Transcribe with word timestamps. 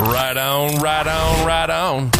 Right 0.00 0.34
on, 0.34 0.76
right 0.80 1.06
on, 1.06 1.46
right 1.46 1.68
on. 1.68 2.10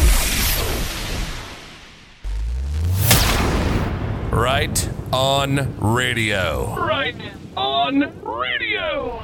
Right 4.29 4.89
on 5.11 5.79
radio. 5.79 6.75
Right 6.75 7.15
on 7.57 7.99
radio. 8.21 9.23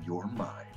your 0.06 0.28
mind. 0.28 0.68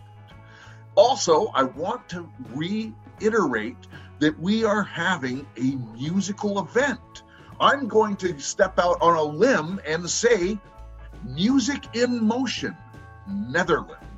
Also, 0.94 1.48
I 1.48 1.64
want 1.64 2.08
to 2.10 2.30
reiterate 2.54 3.76
that 4.20 4.38
we 4.38 4.64
are 4.64 4.82
having 4.82 5.44
a 5.56 5.74
musical 5.96 6.60
event. 6.60 7.24
I'm 7.60 7.88
going 7.88 8.16
to 8.16 8.38
step 8.38 8.78
out 8.78 8.98
on 9.00 9.16
a 9.16 9.22
limb 9.22 9.80
and 9.86 10.08
say 10.08 10.58
Music 11.24 11.84
in 11.94 12.24
Motion, 12.24 12.76
Netherlands 13.28 14.11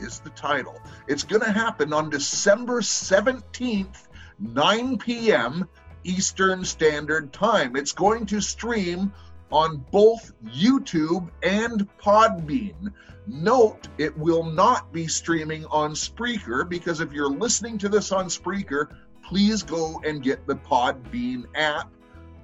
is 0.00 0.20
the 0.20 0.30
title. 0.30 0.80
It's 1.06 1.24
going 1.24 1.42
to 1.42 1.52
happen 1.52 1.92
on 1.92 2.10
December 2.10 2.80
17th, 2.80 4.08
9 4.38 4.98
p.m. 4.98 5.68
Eastern 6.04 6.64
Standard 6.64 7.32
Time. 7.32 7.76
It's 7.76 7.92
going 7.92 8.26
to 8.26 8.40
stream 8.40 9.12
on 9.52 9.84
both 9.90 10.32
YouTube 10.44 11.30
and 11.42 11.88
Podbean. 11.98 12.92
Note 13.26 13.88
it 13.98 14.16
will 14.16 14.44
not 14.44 14.92
be 14.92 15.06
streaming 15.06 15.64
on 15.66 15.92
Spreaker 15.92 16.68
because 16.68 17.00
if 17.00 17.12
you're 17.12 17.30
listening 17.30 17.78
to 17.78 17.88
this 17.88 18.12
on 18.12 18.26
Spreaker, 18.26 18.88
please 19.22 19.62
go 19.62 20.00
and 20.04 20.22
get 20.22 20.46
the 20.46 20.56
Podbean 20.56 21.44
app 21.54 21.90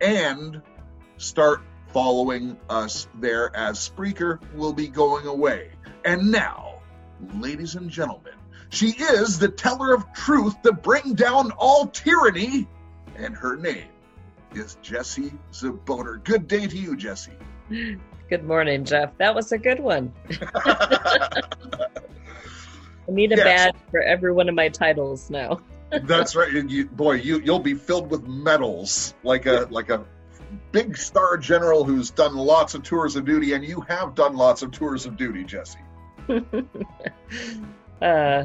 and 0.00 0.60
start 1.16 1.62
following 1.92 2.58
us 2.68 3.08
there 3.20 3.54
as 3.56 3.88
Spreaker 3.88 4.38
will 4.54 4.72
be 4.72 4.86
going 4.86 5.26
away. 5.26 5.70
And 6.04 6.30
now, 6.30 6.75
ladies 7.34 7.74
and 7.74 7.90
gentlemen. 7.90 8.34
She 8.68 8.88
is 8.88 9.38
the 9.38 9.48
teller 9.48 9.94
of 9.94 10.12
truth 10.12 10.60
to 10.62 10.72
bring 10.72 11.14
down 11.14 11.52
all 11.52 11.86
tyranny, 11.86 12.66
and 13.16 13.34
her 13.34 13.56
name 13.56 13.88
is 14.54 14.76
Jesse 14.82 15.32
Czebotar. 15.52 16.22
Good 16.24 16.48
day 16.48 16.66
to 16.66 16.76
you, 16.76 16.96
Jesse. 16.96 17.32
Good 18.28 18.44
morning, 18.44 18.84
Jeff. 18.84 19.16
That 19.18 19.34
was 19.34 19.52
a 19.52 19.58
good 19.58 19.80
one. 19.80 20.12
I 23.08 23.12
need 23.12 23.32
a 23.32 23.36
yes. 23.36 23.44
badge 23.44 23.76
for 23.90 24.02
every 24.02 24.32
one 24.32 24.48
of 24.48 24.54
my 24.54 24.68
titles 24.68 25.30
now. 25.30 25.60
That's 26.02 26.34
right. 26.34 26.52
You, 26.52 26.86
boy, 26.86 27.12
you 27.14 27.40
you'll 27.40 27.60
be 27.60 27.74
filled 27.74 28.10
with 28.10 28.26
medals 28.26 29.14
like 29.22 29.46
a 29.46 29.68
like 29.70 29.90
a 29.90 30.04
big 30.72 30.96
star 30.96 31.36
general 31.36 31.84
who's 31.84 32.10
done 32.10 32.34
lots 32.34 32.74
of 32.74 32.82
tours 32.82 33.14
of 33.14 33.24
duty, 33.24 33.52
and 33.52 33.64
you 33.64 33.80
have 33.82 34.16
done 34.16 34.36
lots 34.36 34.62
of 34.62 34.72
tours 34.72 35.06
of 35.06 35.16
duty, 35.16 35.44
Jessie. 35.44 35.78
uh, 38.02 38.44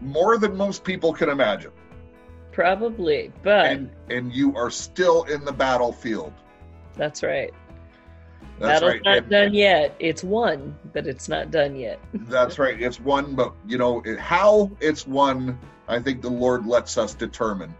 More 0.00 0.38
than 0.38 0.56
most 0.56 0.84
people 0.84 1.12
can 1.12 1.28
imagine. 1.28 1.72
Probably, 2.52 3.32
but 3.42 3.66
and, 3.66 3.90
and 4.08 4.32
you 4.32 4.56
are 4.56 4.70
still 4.70 5.24
in 5.24 5.44
the 5.44 5.52
battlefield. 5.52 6.32
That's 6.94 7.22
right. 7.22 7.52
That's 8.58 8.80
Battle's 8.80 8.92
right. 8.92 9.02
not 9.04 9.16
And- 9.18 9.30
done 9.30 9.54
yet. 9.54 9.94
It's 9.98 10.24
won, 10.24 10.74
but 10.94 11.06
it's 11.06 11.28
not 11.28 11.50
done 11.50 11.76
yet. 11.76 12.00
That's 12.14 12.58
right. 12.58 12.80
It's 12.80 12.98
one, 12.98 13.34
but 13.34 13.52
you 13.66 13.76
know 13.76 14.00
it, 14.06 14.18
how 14.18 14.70
it's 14.80 15.06
won. 15.06 15.58
I 15.88 15.98
think 16.00 16.22
the 16.22 16.30
Lord 16.30 16.66
lets 16.66 16.96
us 16.96 17.12
determine. 17.14 17.74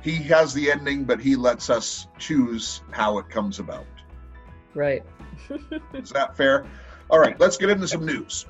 He 0.00 0.16
has 0.24 0.54
the 0.54 0.70
ending, 0.70 1.04
but 1.04 1.20
He 1.20 1.36
lets 1.36 1.68
us 1.68 2.08
choose 2.18 2.80
how 2.90 3.18
it 3.18 3.28
comes 3.28 3.58
about. 3.58 3.84
Right. 4.74 5.02
Is 5.92 6.08
that 6.10 6.36
fair? 6.36 6.64
All 7.10 7.18
right, 7.18 7.38
let's 7.38 7.56
get 7.56 7.70
into 7.70 7.86
some 7.88 8.04
news. 8.04 8.46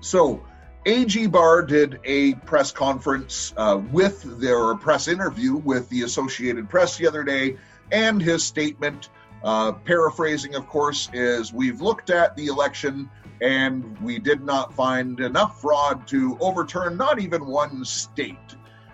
So, 0.00 0.44
AG 0.86 1.26
Barr 1.26 1.62
did 1.62 2.00
a 2.04 2.34
press 2.34 2.72
conference 2.72 3.52
uh, 3.56 3.80
with 3.90 4.40
their 4.40 4.74
press 4.76 5.08
interview 5.08 5.54
with 5.56 5.88
the 5.88 6.02
Associated 6.02 6.68
Press 6.68 6.96
the 6.96 7.06
other 7.06 7.24
day, 7.24 7.56
and 7.90 8.22
his 8.22 8.44
statement, 8.44 9.10
uh, 9.42 9.72
paraphrasing, 9.72 10.54
of 10.54 10.66
course, 10.66 11.08
is 11.12 11.52
We've 11.52 11.80
looked 11.80 12.10
at 12.10 12.36
the 12.36 12.46
election 12.46 13.10
and 13.40 13.98
we 14.00 14.18
did 14.18 14.42
not 14.42 14.74
find 14.74 15.20
enough 15.20 15.60
fraud 15.60 16.06
to 16.08 16.36
overturn 16.40 16.96
not 16.96 17.20
even 17.20 17.46
one 17.46 17.84
state. 17.84 18.36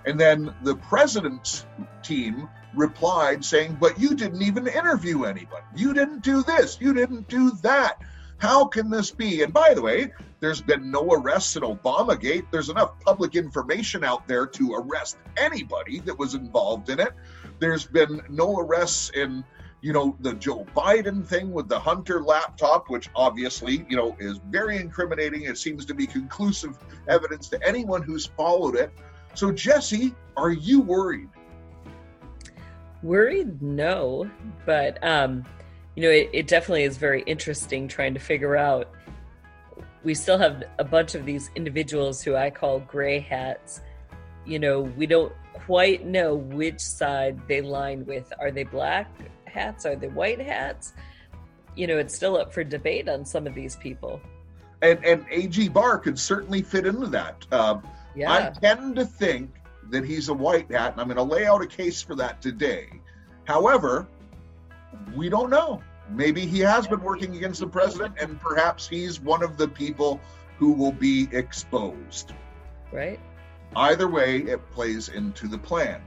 And 0.07 0.21
then 0.21 0.55
the 0.63 0.77
president's 0.77 1.65
team 2.03 2.49
replied 2.75 3.45
saying, 3.45 3.79
But 3.81 3.99
you 3.99 4.15
didn't 4.15 4.43
even 4.43 4.67
interview 4.67 5.25
anybody. 5.25 5.65
You 5.75 5.95
didn't 5.95 6.23
do 6.23 6.43
this. 6.43 6.79
You 6.81 6.93
didn't 6.93 7.29
do 7.29 7.53
that. 7.63 7.99
How 8.39 8.67
can 8.67 8.91
this 8.91 9.11
be? 9.11 9.43
And 9.43 9.53
by 9.53 9.75
the 9.75 9.83
way, 9.83 10.13
there's 10.41 10.61
been 10.61 10.91
no 10.91 11.13
arrests 11.13 11.57
in 11.57 11.63
Obamagate. 11.63 12.51
There's 12.51 12.69
enough 12.69 13.01
public 13.01 13.35
information 13.35 14.05
out 14.05 14.29
there 14.29 14.47
to 14.47 14.75
arrest 14.75 15.17
anybody 15.37 16.01
that 16.01 16.19
was 16.19 16.35
involved 16.35 16.91
in 16.91 17.01
it. 17.01 17.13
There's 17.61 17.85
been 17.87 18.21
no 18.29 18.59
arrests 18.59 19.11
in, 19.15 19.45
you 19.81 19.93
know, 19.93 20.17
the 20.21 20.35
Joe 20.35 20.67
Biden 20.77 21.25
thing 21.27 21.53
with 21.53 21.69
the 21.69 21.79
Hunter 21.79 22.23
laptop, 22.23 22.91
which 22.91 23.09
obviously, 23.15 23.87
you 23.89 23.97
know, 23.97 24.17
is 24.19 24.39
very 24.51 24.77
incriminating. 24.77 25.45
It 25.45 25.57
seems 25.57 25.87
to 25.87 25.95
be 25.95 26.07
conclusive 26.07 26.77
evidence 27.09 27.49
to 27.51 27.67
anyone 27.67 28.03
who's 28.03 28.27
followed 28.27 28.77
it. 28.77 28.93
So, 29.35 29.51
Jesse, 29.51 30.15
are 30.37 30.53
you 30.53 30.81
worried? 30.81 31.29
Worried? 33.03 33.61
No, 33.63 34.31
but 34.67 34.99
um, 35.03 35.45
you 35.97 36.03
know, 36.03 36.11
it, 36.11 36.31
it 36.33 36.47
definitely 36.47 36.85
is 36.85 36.97
very 36.97 37.23
interesting 37.23 37.89
trying 37.89 38.15
to 38.15 38.21
figure 38.21 38.57
out. 38.57 38.91
We 40.03 40.15
still 40.15 40.39
have 40.39 40.65
a 40.79 40.85
bunch 40.85 41.15
of 41.15 41.25
these 41.25 41.51
individuals 41.55 42.23
who 42.23 42.37
I 42.37 42.51
call 42.51 42.81
gray 42.81 43.21
hats. 43.21 43.81
You 44.45 44.59
know, 44.59 44.81
we 44.81 45.07
don't 45.07 45.33
quite 45.53 46.05
know 46.05 46.35
which 46.35 46.81
side 46.81 47.41
they 47.49 47.63
line 47.63 48.05
with. 48.05 48.31
Are 48.39 48.51
they 48.51 48.65
black 48.65 49.11
hats? 49.47 49.87
Are 49.87 49.97
they 49.97 50.09
white 50.09 50.41
hats? 50.41 50.93
You 51.75 51.87
know, 51.87 51.97
it's 51.97 52.15
still 52.15 52.37
up 52.37 52.53
for 52.53 52.63
debate 52.65 53.09
on 53.09 53.25
some 53.25 53.47
of 53.47 53.55
these 53.55 53.77
people. 53.77 54.21
And 54.83 55.03
and 55.05 55.25
AG 55.31 55.69
Barr 55.71 55.99
could 55.99 56.19
certainly 56.19 56.61
fit 56.61 56.87
into 56.87 57.07
that. 57.07 57.47
Uh, 57.51 57.79
Yeah. 58.15 58.33
I 58.33 58.51
tend 58.51 58.97
to 58.97 59.07
think 59.07 59.51
that 59.91 60.05
he's 60.05 60.29
a 60.29 60.35
white 60.35 60.71
hat, 60.71 60.93
and 60.93 61.01
I'm 61.01 61.07
going 61.09 61.17
to 61.17 61.23
lay 61.35 61.47
out 61.47 61.63
a 61.63 61.67
case 61.67 62.03
for 62.03 62.15
that 62.17 62.43
today. 62.43 62.89
However, 63.45 64.07
we 65.15 65.29
don't 65.29 65.51
know. 65.51 65.83
Maybe 66.11 66.47
he 66.47 66.61
has 66.61 66.87
been 66.87 67.03
working 67.03 67.37
against 67.37 67.61
the 67.61 67.67
president, 67.67 68.15
and 68.21 68.39
perhaps 68.41 68.87
he's 68.87 69.21
one 69.21 69.43
of 69.43 69.57
the 69.57 69.69
people 69.69 70.21
who 70.59 70.73
will 70.73 70.93
be 70.93 71.29
exposed. 71.33 72.33
right? 72.93 73.19
Either 73.77 74.09
way, 74.09 74.39
it 74.39 74.71
plays 74.71 75.09
into 75.09 75.49
the 75.49 75.59
plan. 75.59 76.01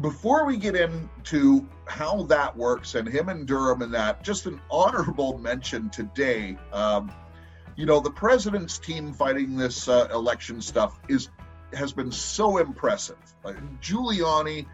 before 0.00 0.44
we 0.44 0.56
get 0.56 0.76
into 0.76 1.66
how 1.86 2.22
that 2.24 2.56
works 2.56 2.94
and 2.94 3.08
him 3.08 3.28
and 3.28 3.46
Durham 3.46 3.82
and 3.82 3.94
that, 3.94 4.22
just 4.22 4.46
an 4.46 4.60
honorable 4.70 5.38
mention 5.50 5.90
today. 5.90 6.56
Um, 6.72 7.10
you 7.76 7.86
know, 7.86 8.00
the 8.00 8.10
president's 8.10 8.78
team 8.78 9.12
fighting 9.12 9.56
this 9.56 9.88
uh, 9.88 10.08
election 10.12 10.60
stuff 10.60 10.98
is 11.08 11.28
has 11.74 11.92
been 11.92 12.10
so 12.10 12.58
impressive. 12.58 13.18
Giuliani 13.80 14.66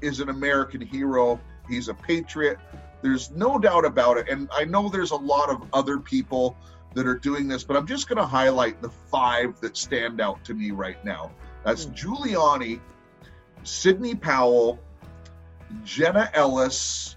is 0.00 0.20
an 0.20 0.28
American 0.28 0.80
hero. 0.80 1.40
He's 1.70 1.88
a 1.88 1.94
patriot. 1.94 2.58
There's 3.02 3.30
no 3.30 3.58
doubt 3.58 3.84
about 3.84 4.18
it. 4.18 4.28
And 4.28 4.48
I 4.52 4.64
know 4.64 4.88
there's 4.88 5.12
a 5.12 5.16
lot 5.16 5.48
of 5.48 5.62
other 5.72 5.98
people 5.98 6.56
that 6.94 7.06
are 7.06 7.16
doing 7.16 7.48
this, 7.48 7.64
but 7.64 7.76
I'm 7.76 7.86
just 7.86 8.08
going 8.08 8.18
to 8.18 8.26
highlight 8.26 8.82
the 8.82 8.90
five 9.10 9.60
that 9.60 9.76
stand 9.76 10.20
out 10.20 10.44
to 10.44 10.54
me 10.54 10.72
right 10.72 11.02
now. 11.04 11.30
That's 11.64 11.86
mm. 11.86 11.94
Giuliani, 11.96 12.80
Sidney 13.62 14.14
Powell, 14.14 14.78
Jenna 15.84 16.30
Ellis, 16.34 17.16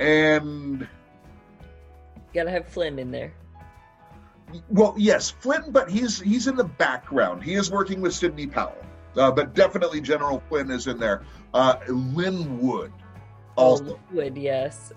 and. 0.00 0.86
Gotta 2.32 2.50
have 2.50 2.66
Flynn 2.66 2.98
in 2.98 3.10
there. 3.10 3.32
Well, 4.68 4.94
yes, 4.96 5.30
Flynn, 5.30 5.70
but 5.70 5.90
he's 5.90 6.20
he's 6.20 6.46
in 6.46 6.56
the 6.56 6.64
background. 6.64 7.42
He 7.42 7.54
is 7.54 7.70
working 7.70 8.00
with 8.00 8.14
Sidney 8.14 8.46
Powell, 8.46 8.76
uh, 9.16 9.30
but 9.30 9.54
definitely 9.54 10.00
General 10.00 10.42
Flynn 10.48 10.70
is 10.70 10.86
in 10.86 10.98
there. 10.98 11.22
Uh, 11.52 11.76
Lin 11.88 12.60
Wood, 12.60 12.92
also. 13.56 14.00
Oh, 14.16 14.22
yes. 14.34 14.92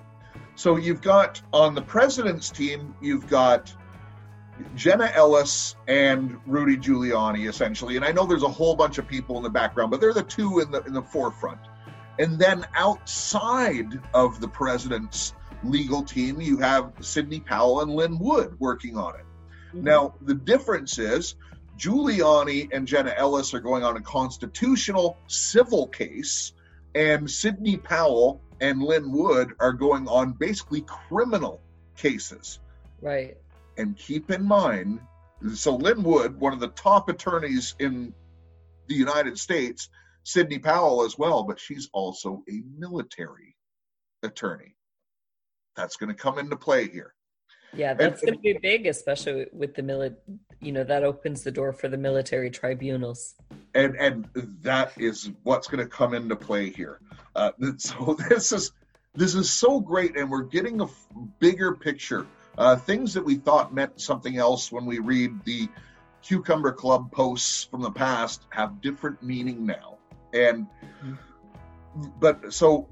So 0.56 0.78
you've 0.78 1.02
got 1.02 1.42
on 1.54 1.76
the 1.76 1.82
president's 1.82 2.50
team, 2.50 2.96
you've 3.02 3.28
got 3.28 3.74
Jenna 4.76 5.12
Ellis 5.14 5.76
and 5.88 6.40
Rudy 6.46 6.78
Giuliani, 6.78 7.48
essentially. 7.48 7.96
And 7.96 8.04
I 8.04 8.12
know 8.12 8.26
there's 8.26 8.44
a 8.44 8.50
whole 8.50 8.76
bunch 8.76 8.98
of 8.98 9.08
people 9.08 9.38
in 9.38 9.44
the 9.44 9.50
background, 9.50 9.92
but 9.92 10.02
they're 10.02 10.14
the 10.14 10.24
two 10.24 10.60
in 10.60 10.72
the 10.72 10.84
in 10.84 10.94
the 10.94 11.02
forefront. 11.02 11.60
And 12.20 12.40
then 12.40 12.66
outside 12.74 14.00
of 14.14 14.42
the 14.42 14.48
president's 14.48 15.36
legal 15.64 16.04
team, 16.04 16.42
you 16.42 16.58
have 16.58 16.92
Sidney 17.02 17.40
Powell 17.40 17.82
and 17.82 17.92
Lin 17.92 18.18
Wood 18.18 18.56
working 18.60 18.98
on 18.98 19.16
it. 19.16 19.26
Mm-hmm. 19.70 19.84
Now, 19.84 20.16
the 20.22 20.34
difference 20.34 20.98
is 20.98 21.36
Giuliani 21.78 22.70
and 22.74 22.88
Jenna 22.88 23.14
Ellis 23.16 23.54
are 23.54 23.60
going 23.60 23.84
on 23.84 23.98
a 23.98 24.02
constitutional 24.02 25.18
civil 25.28 25.88
case, 25.88 26.54
and 26.96 27.30
Sidney 27.30 27.78
Powell 27.78 28.42
and 28.62 28.82
Lin 28.82 29.12
Wood 29.12 29.54
are 29.60 29.74
going 29.74 30.08
on 30.08 30.34
basically 30.34 30.82
criminal 30.82 31.62
cases. 31.96 32.60
Right. 33.02 33.38
And 33.78 33.96
keep 33.98 34.32
in 34.32 34.44
mind, 34.44 35.00
so 35.54 35.76
Lin 35.76 36.02
Wood, 36.04 36.40
one 36.40 36.54
of 36.54 36.60
the 36.60 36.70
top 36.70 37.10
attorneys 37.10 37.76
in 37.80 38.14
the 38.88 38.96
United 38.96 39.38
States, 39.38 39.90
Sidney 40.24 40.60
Powell 40.60 41.04
as 41.06 41.18
well, 41.18 41.44
but 41.44 41.60
she's 41.60 41.90
also 41.94 42.44
a 42.50 42.64
military 42.78 43.56
attorney. 44.24 44.76
That's 45.76 45.96
going 45.96 46.10
to 46.10 46.16
come 46.16 46.40
into 46.40 46.56
play 46.56 46.88
here. 46.88 47.14
Yeah, 47.74 47.94
that's 47.94 48.22
going 48.22 48.34
to 48.34 48.40
be 48.40 48.58
big, 48.62 48.88
especially 48.88 49.46
with 49.52 49.76
the 49.76 49.84
military. 49.84 50.22
You 50.60 50.72
know, 50.72 50.84
that 50.86 51.04
opens 51.04 51.44
the 51.44 51.52
door 51.52 51.72
for 51.72 51.88
the 51.88 51.98
military 51.98 52.50
tribunals. 52.50 53.36
And 53.78 53.96
and 53.96 54.28
that 54.64 54.94
is 54.98 55.32
what's 55.44 55.68
going 55.68 55.84
to 55.84 55.90
come 55.90 56.14
into 56.14 56.36
play 56.36 56.70
here. 56.70 57.00
Uh, 57.36 57.52
so 57.78 58.18
this 58.30 58.52
is 58.52 58.72
this 59.16 59.36
is 59.36 59.50
so 59.50 59.80
great, 59.80 60.18
and 60.18 60.30
we're 60.30 60.44
getting 60.44 60.82
a 60.82 60.86
f- 60.86 61.08
bigger 61.40 61.76
picture. 61.76 62.26
Uh, 62.58 62.76
things 62.76 63.14
that 63.14 63.24
we 63.24 63.36
thought 63.36 63.74
meant 63.74 64.02
something 64.02 64.38
else 64.38 64.72
when 64.72 64.86
we 64.86 64.98
read 64.98 65.44
the 65.46 65.70
Cucumber 66.24 66.72
Club 66.72 67.12
posts 67.12 67.64
from 67.64 67.82
the 67.82 67.92
past 67.92 68.48
have 68.50 68.82
different 68.82 69.22
meaning 69.22 69.66
now. 69.66 69.98
And 70.34 70.66
mm-hmm. 71.04 72.10
but 72.20 72.52
so 72.52 72.88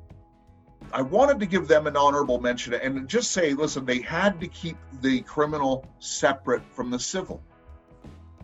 I 0.94 1.02
wanted 1.02 1.40
to 1.40 1.46
give 1.46 1.68
them 1.68 1.88
an 1.88 1.98
honorable 1.98 2.40
mention 2.40 2.74
and 2.76 3.08
just 3.08 3.32
say, 3.32 3.54
listen, 3.54 3.86
they 3.86 4.02
had 4.02 4.40
to 4.42 4.48
keep 4.48 4.78
the 5.02 5.22
criminal 5.22 5.86
separate 6.00 6.64
from 6.74 6.92
the 6.92 7.00
civil. 7.00 7.42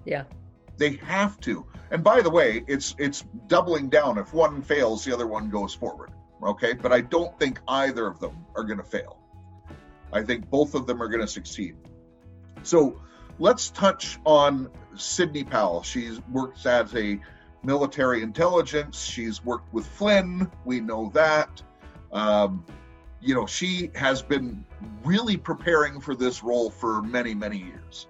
Yeah. 0.06 0.24
They 0.78 0.96
have 0.98 1.40
to. 1.42 1.66
And 1.92 2.04
by 2.04 2.22
the 2.22 2.30
way, 2.30 2.64
it's 2.68 2.96
it's 2.98 3.24
doubling 3.48 3.90
down. 3.90 4.18
If 4.18 4.34
one 4.34 4.62
fails, 4.62 5.04
the 5.04 5.14
other 5.14 5.28
one 5.28 5.50
goes 5.50 5.74
forward. 5.74 6.12
Okay, 6.42 6.74
but 6.74 6.92
I 6.92 7.02
don't 7.02 7.38
think 7.38 7.60
either 7.68 8.08
of 8.08 8.20
them 8.20 8.46
are 8.56 8.64
going 8.64 8.80
to 8.80 8.84
fail. 8.84 9.20
I 10.12 10.24
think 10.24 10.50
both 10.50 10.74
of 10.74 10.88
them 10.88 11.04
are 11.04 11.08
going 11.08 11.22
to 11.22 11.28
succeed. 11.28 11.76
So 12.64 13.02
let's 13.40 13.70
touch 13.70 14.20
on 14.26 14.70
Sidney 14.96 15.44
Powell. 15.44 15.84
She 15.84 16.18
works 16.32 16.66
as 16.66 16.96
a 16.96 17.20
military 17.64 18.24
intelligence. 18.24 19.00
She's 19.02 19.44
worked 19.44 19.72
with 19.74 19.86
Flynn. 19.86 20.50
We 20.66 20.80
know 20.80 21.12
that. 21.14 21.62
Um, 22.12 22.66
you 23.22 23.36
know, 23.36 23.46
she 23.46 23.92
has 23.96 24.22
been 24.22 24.66
really 25.04 25.38
preparing 25.38 26.02
for 26.02 26.16
this 26.16 26.42
role 26.42 26.72
for 26.72 27.02
many, 27.02 27.36
many 27.36 27.58
years. 27.58 28.08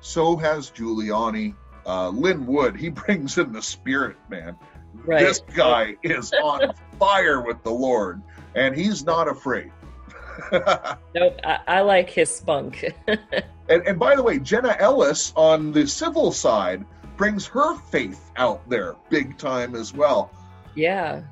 So 0.00 0.36
has 0.36 0.70
Giuliani. 0.70 1.54
Uh, 1.86 2.08
Lin 2.08 2.46
Wood, 2.46 2.76
he 2.76 2.88
brings 3.06 3.38
in 3.38 3.52
the 3.52 3.62
spirit, 3.62 4.16
man. 4.28 4.56
Right. 5.04 5.20
This 5.20 5.40
guy 5.54 5.96
is 6.02 6.32
on 6.32 6.74
fire 6.98 7.40
with 7.40 7.62
the 7.62 7.70
Lord, 7.70 8.22
and 8.54 8.74
he's 8.74 9.04
not 9.04 9.28
afraid. 9.28 9.70
nope, 10.52 11.40
I, 11.44 11.60
I, 11.66 11.80
like 11.82 12.10
his 12.10 12.34
spunk. 12.34 12.84
and, 13.06 13.86
and 13.86 13.98
by 13.98 14.16
the 14.16 14.22
way, 14.22 14.38
Jenna 14.38 14.76
Ellis 14.78 15.32
on 15.36 15.72
the 15.72 15.86
civil 15.86 16.32
side 16.32 16.84
brings 17.16 17.46
her 17.46 17.76
faith 17.76 18.30
out 18.36 18.68
there 18.68 18.96
big 19.08 19.38
time 19.38 19.74
as 19.74 19.94
well. 19.94 20.30
Yeah. 20.74 21.22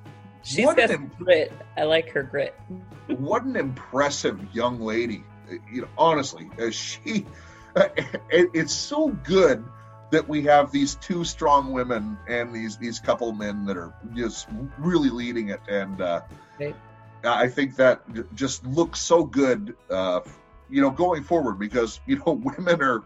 She's 0.43 0.65
what 0.65 0.77
got 0.77 1.19
grit. 1.19 1.53
I 1.77 1.85
like 1.85 2.09
her 2.11 2.23
grit. 2.23 2.55
what 3.09 3.45
an 3.45 3.57
impressive 3.57 4.41
young 4.55 4.81
lady. 4.81 5.25
You 5.71 5.83
know, 5.83 5.89
honestly, 5.99 6.49
she. 6.71 7.27
It, 7.77 8.51
it's 8.55 8.73
so 8.73 9.09
good 9.25 9.65
that 10.15 10.29
we 10.29 10.43
have 10.43 10.71
these 10.71 10.95
two 10.97 11.25
strong 11.25 11.73
women 11.73 12.17
and 12.29 12.55
these 12.55 12.77
these 12.77 13.01
couple 13.01 13.33
men 13.33 13.67
that 13.67 13.77
are 13.77 13.93
just 14.15 14.47
really 14.79 15.11
leading 15.11 15.49
it, 15.49 15.61
and 15.69 16.01
uh, 16.01 16.21
okay. 16.55 16.73
I 17.25 17.49
think 17.49 17.75
that 17.77 18.03
just 18.37 18.65
looks 18.65 19.01
so 19.01 19.25
good. 19.25 19.75
Uh, 19.91 20.21
you 20.71 20.81
know, 20.81 20.91
going 20.91 21.25
forward 21.25 21.59
because 21.59 22.01
you 22.07 22.19
know 22.19 22.33
women 22.57 22.81
are 22.81 23.03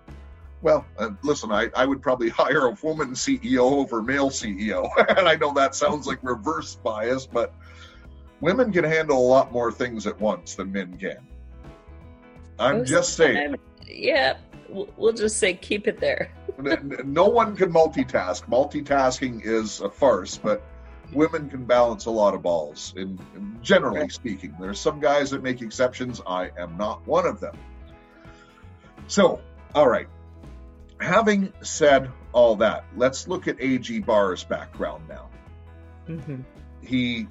well, 0.60 0.84
uh, 0.98 1.10
listen, 1.22 1.50
I, 1.50 1.70
I 1.74 1.86
would 1.86 2.02
probably 2.02 2.28
hire 2.28 2.66
a 2.66 2.76
woman 2.82 3.12
CEO 3.12 3.60
over 3.60 4.02
male 4.02 4.28
CEO. 4.28 4.90
and 5.16 5.26
I 5.26 5.36
know 5.36 5.54
that 5.54 5.74
sounds 5.74 6.06
like 6.06 6.18
reverse 6.22 6.74
bias, 6.74 7.26
but 7.26 7.54
women 8.40 8.70
can 8.70 8.84
handle 8.84 9.18
a 9.18 9.28
lot 9.28 9.50
more 9.50 9.72
things 9.72 10.06
at 10.06 10.20
once 10.20 10.56
than 10.56 10.72
men 10.72 10.98
can. 10.98 11.18
I'm 12.58 12.80
Most 12.80 12.88
just 12.88 13.14
saying. 13.14 13.54
yeah, 13.86 14.36
we'll 14.68 15.12
just 15.14 15.38
say 15.38 15.54
keep 15.54 15.86
it 15.86 16.00
there. 16.00 16.32
No 16.58 17.28
one 17.28 17.56
can 17.56 17.72
multitask. 17.72 18.46
Multitasking 18.48 19.44
is 19.44 19.80
a 19.80 19.90
farce, 19.90 20.36
but 20.36 20.62
women 21.12 21.48
can 21.48 21.64
balance 21.64 22.06
a 22.06 22.10
lot 22.10 22.34
of 22.34 22.42
balls, 22.42 22.92
in, 22.96 23.18
in 23.34 23.58
generally 23.62 24.00
right. 24.00 24.12
speaking. 24.12 24.54
There's 24.60 24.80
some 24.80 25.00
guys 25.00 25.30
that 25.30 25.42
make 25.42 25.62
exceptions. 25.62 26.20
I 26.26 26.50
am 26.58 26.76
not 26.76 27.06
one 27.06 27.26
of 27.26 27.40
them. 27.40 27.56
So, 29.06 29.40
all 29.74 29.88
right 29.88 30.08
having 31.00 31.52
said 31.62 32.10
all 32.32 32.56
that, 32.56 32.84
let's 32.96 33.28
look 33.28 33.48
at 33.48 33.56
A.G. 33.60 34.00
Barr's 34.00 34.44
background 34.44 35.08
now. 35.08 35.28
Mm-hmm. 36.08 36.40
He 36.82 37.28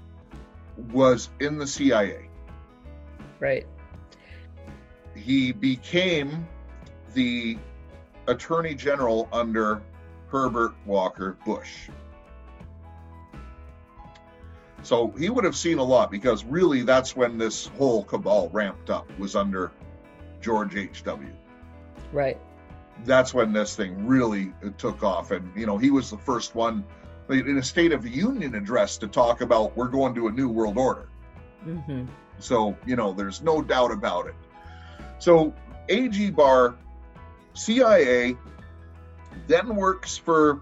was 0.91 1.29
in 1.39 1.57
the 1.57 1.67
CIA. 1.67 2.29
Right. 3.39 3.65
He 5.15 5.51
became 5.51 6.47
the 7.13 7.57
Attorney 8.27 8.75
General 8.75 9.27
under 9.31 9.81
Herbert 10.29 10.73
Walker 10.85 11.37
Bush. 11.45 11.89
So 14.83 15.11
he 15.17 15.29
would 15.29 15.43
have 15.43 15.55
seen 15.55 15.79
a 15.79 15.83
lot 15.83 16.11
because 16.11 16.45
really 16.45 16.83
that's 16.83 17.15
when 17.15 17.37
this 17.37 17.67
whole 17.67 18.03
cabal 18.03 18.49
ramped 18.49 18.89
up 18.89 19.07
was 19.19 19.35
under 19.35 19.71
George 20.41 20.75
H.W. 20.75 21.33
Right 22.13 22.39
that's 23.05 23.33
when 23.33 23.53
this 23.53 23.75
thing 23.75 24.07
really 24.07 24.53
took 24.77 25.03
off. 25.03 25.31
And, 25.31 25.51
you 25.55 25.65
know, 25.65 25.77
he 25.77 25.91
was 25.91 26.09
the 26.09 26.17
first 26.17 26.55
one 26.55 26.83
in 27.29 27.57
a 27.57 27.63
State 27.63 27.91
of 27.91 28.03
the 28.03 28.09
Union 28.09 28.55
address 28.55 28.97
to 28.97 29.07
talk 29.07 29.41
about 29.41 29.75
we're 29.75 29.87
going 29.87 30.15
to 30.15 30.27
a 30.27 30.31
new 30.31 30.49
world 30.49 30.77
order. 30.77 31.09
Mm-hmm. 31.65 32.05
So, 32.39 32.77
you 32.85 32.95
know, 32.95 33.13
there's 33.13 33.41
no 33.41 33.61
doubt 33.61 33.91
about 33.91 34.27
it. 34.27 34.35
So, 35.19 35.53
A.G. 35.89 36.31
Barr, 36.31 36.75
CIA, 37.57 38.37
then 39.47 39.75
works 39.75 40.17
for 40.17 40.61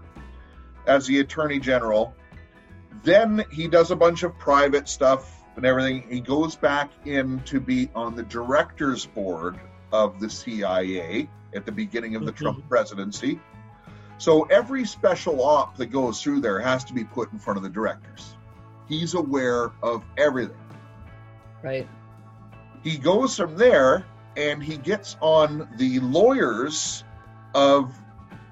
as 0.86 1.06
the 1.06 1.20
Attorney 1.20 1.60
General. 1.60 2.14
Then 3.02 3.44
he 3.50 3.68
does 3.68 3.90
a 3.90 3.96
bunch 3.96 4.22
of 4.22 4.36
private 4.38 4.88
stuff 4.88 5.42
and 5.56 5.64
everything. 5.64 6.04
He 6.08 6.20
goes 6.20 6.56
back 6.56 6.90
in 7.04 7.40
to 7.44 7.60
be 7.60 7.90
on 7.94 8.14
the 8.14 8.22
directors 8.22 9.06
board 9.06 9.58
of 9.92 10.20
the 10.20 10.28
CIA 10.28 11.28
at 11.54 11.66
the 11.66 11.72
beginning 11.72 12.16
of 12.16 12.24
the 12.24 12.32
mm-hmm. 12.32 12.44
Trump 12.44 12.68
presidency. 12.68 13.40
So 14.18 14.44
every 14.44 14.84
special 14.84 15.42
op 15.42 15.76
that 15.76 15.86
goes 15.86 16.22
through 16.22 16.40
there 16.40 16.60
has 16.60 16.84
to 16.84 16.94
be 16.94 17.04
put 17.04 17.32
in 17.32 17.38
front 17.38 17.58
of 17.58 17.62
the 17.62 17.68
directors. 17.68 18.34
He's 18.88 19.14
aware 19.14 19.72
of 19.82 20.04
everything. 20.16 20.56
Right. 21.62 21.88
He 22.82 22.98
goes 22.98 23.36
from 23.36 23.56
there 23.56 24.06
and 24.36 24.62
he 24.62 24.76
gets 24.76 25.16
on 25.20 25.68
the 25.76 26.00
lawyers 26.00 27.04
of 27.54 27.94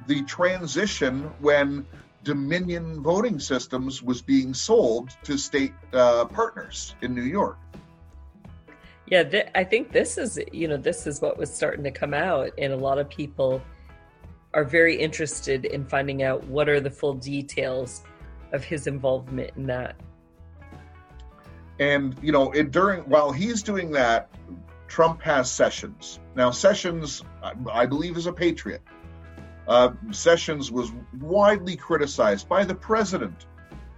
the 0.06 0.22
transition 0.22 1.30
when 1.40 1.86
Dominion 2.22 3.02
voting 3.02 3.38
systems 3.38 4.02
was 4.02 4.22
being 4.22 4.54
sold 4.54 5.10
to 5.24 5.36
state 5.36 5.74
uh, 5.92 6.24
partners 6.24 6.94
in 7.02 7.14
New 7.14 7.22
York. 7.22 7.58
Yeah, 9.06 9.22
th- 9.22 9.48
I 9.54 9.64
think 9.64 9.92
this 9.92 10.16
is, 10.16 10.40
you 10.50 10.66
know, 10.66 10.78
this 10.78 11.06
is 11.06 11.20
what 11.20 11.36
was 11.36 11.52
starting 11.52 11.84
to 11.84 11.90
come 11.90 12.14
out, 12.14 12.50
and 12.56 12.72
a 12.72 12.76
lot 12.76 12.98
of 12.98 13.08
people 13.10 13.60
are 14.54 14.64
very 14.64 14.96
interested 14.96 15.66
in 15.66 15.84
finding 15.84 16.22
out 16.22 16.42
what 16.44 16.68
are 16.68 16.80
the 16.80 16.90
full 16.90 17.14
details 17.14 18.02
of 18.52 18.64
his 18.64 18.86
involvement 18.86 19.50
in 19.56 19.66
that. 19.66 19.96
And 21.78 22.16
you 22.22 22.32
know, 22.32 22.52
it, 22.52 22.70
during 22.70 23.02
while 23.02 23.32
he's 23.32 23.62
doing 23.62 23.90
that, 23.92 24.30
Trump 24.94 25.20
has 25.22 25.50
Sessions. 25.50 26.20
Now, 26.36 26.52
Sessions, 26.52 27.24
I, 27.72 27.84
believe, 27.84 28.16
is 28.16 28.26
a 28.26 28.32
patriot. 28.32 28.80
Uh, 29.66 29.90
Sessions 30.12 30.70
was 30.70 30.92
widely 31.18 31.74
criticized 31.74 32.48
by 32.48 32.64
the 32.64 32.76
president. 32.76 33.46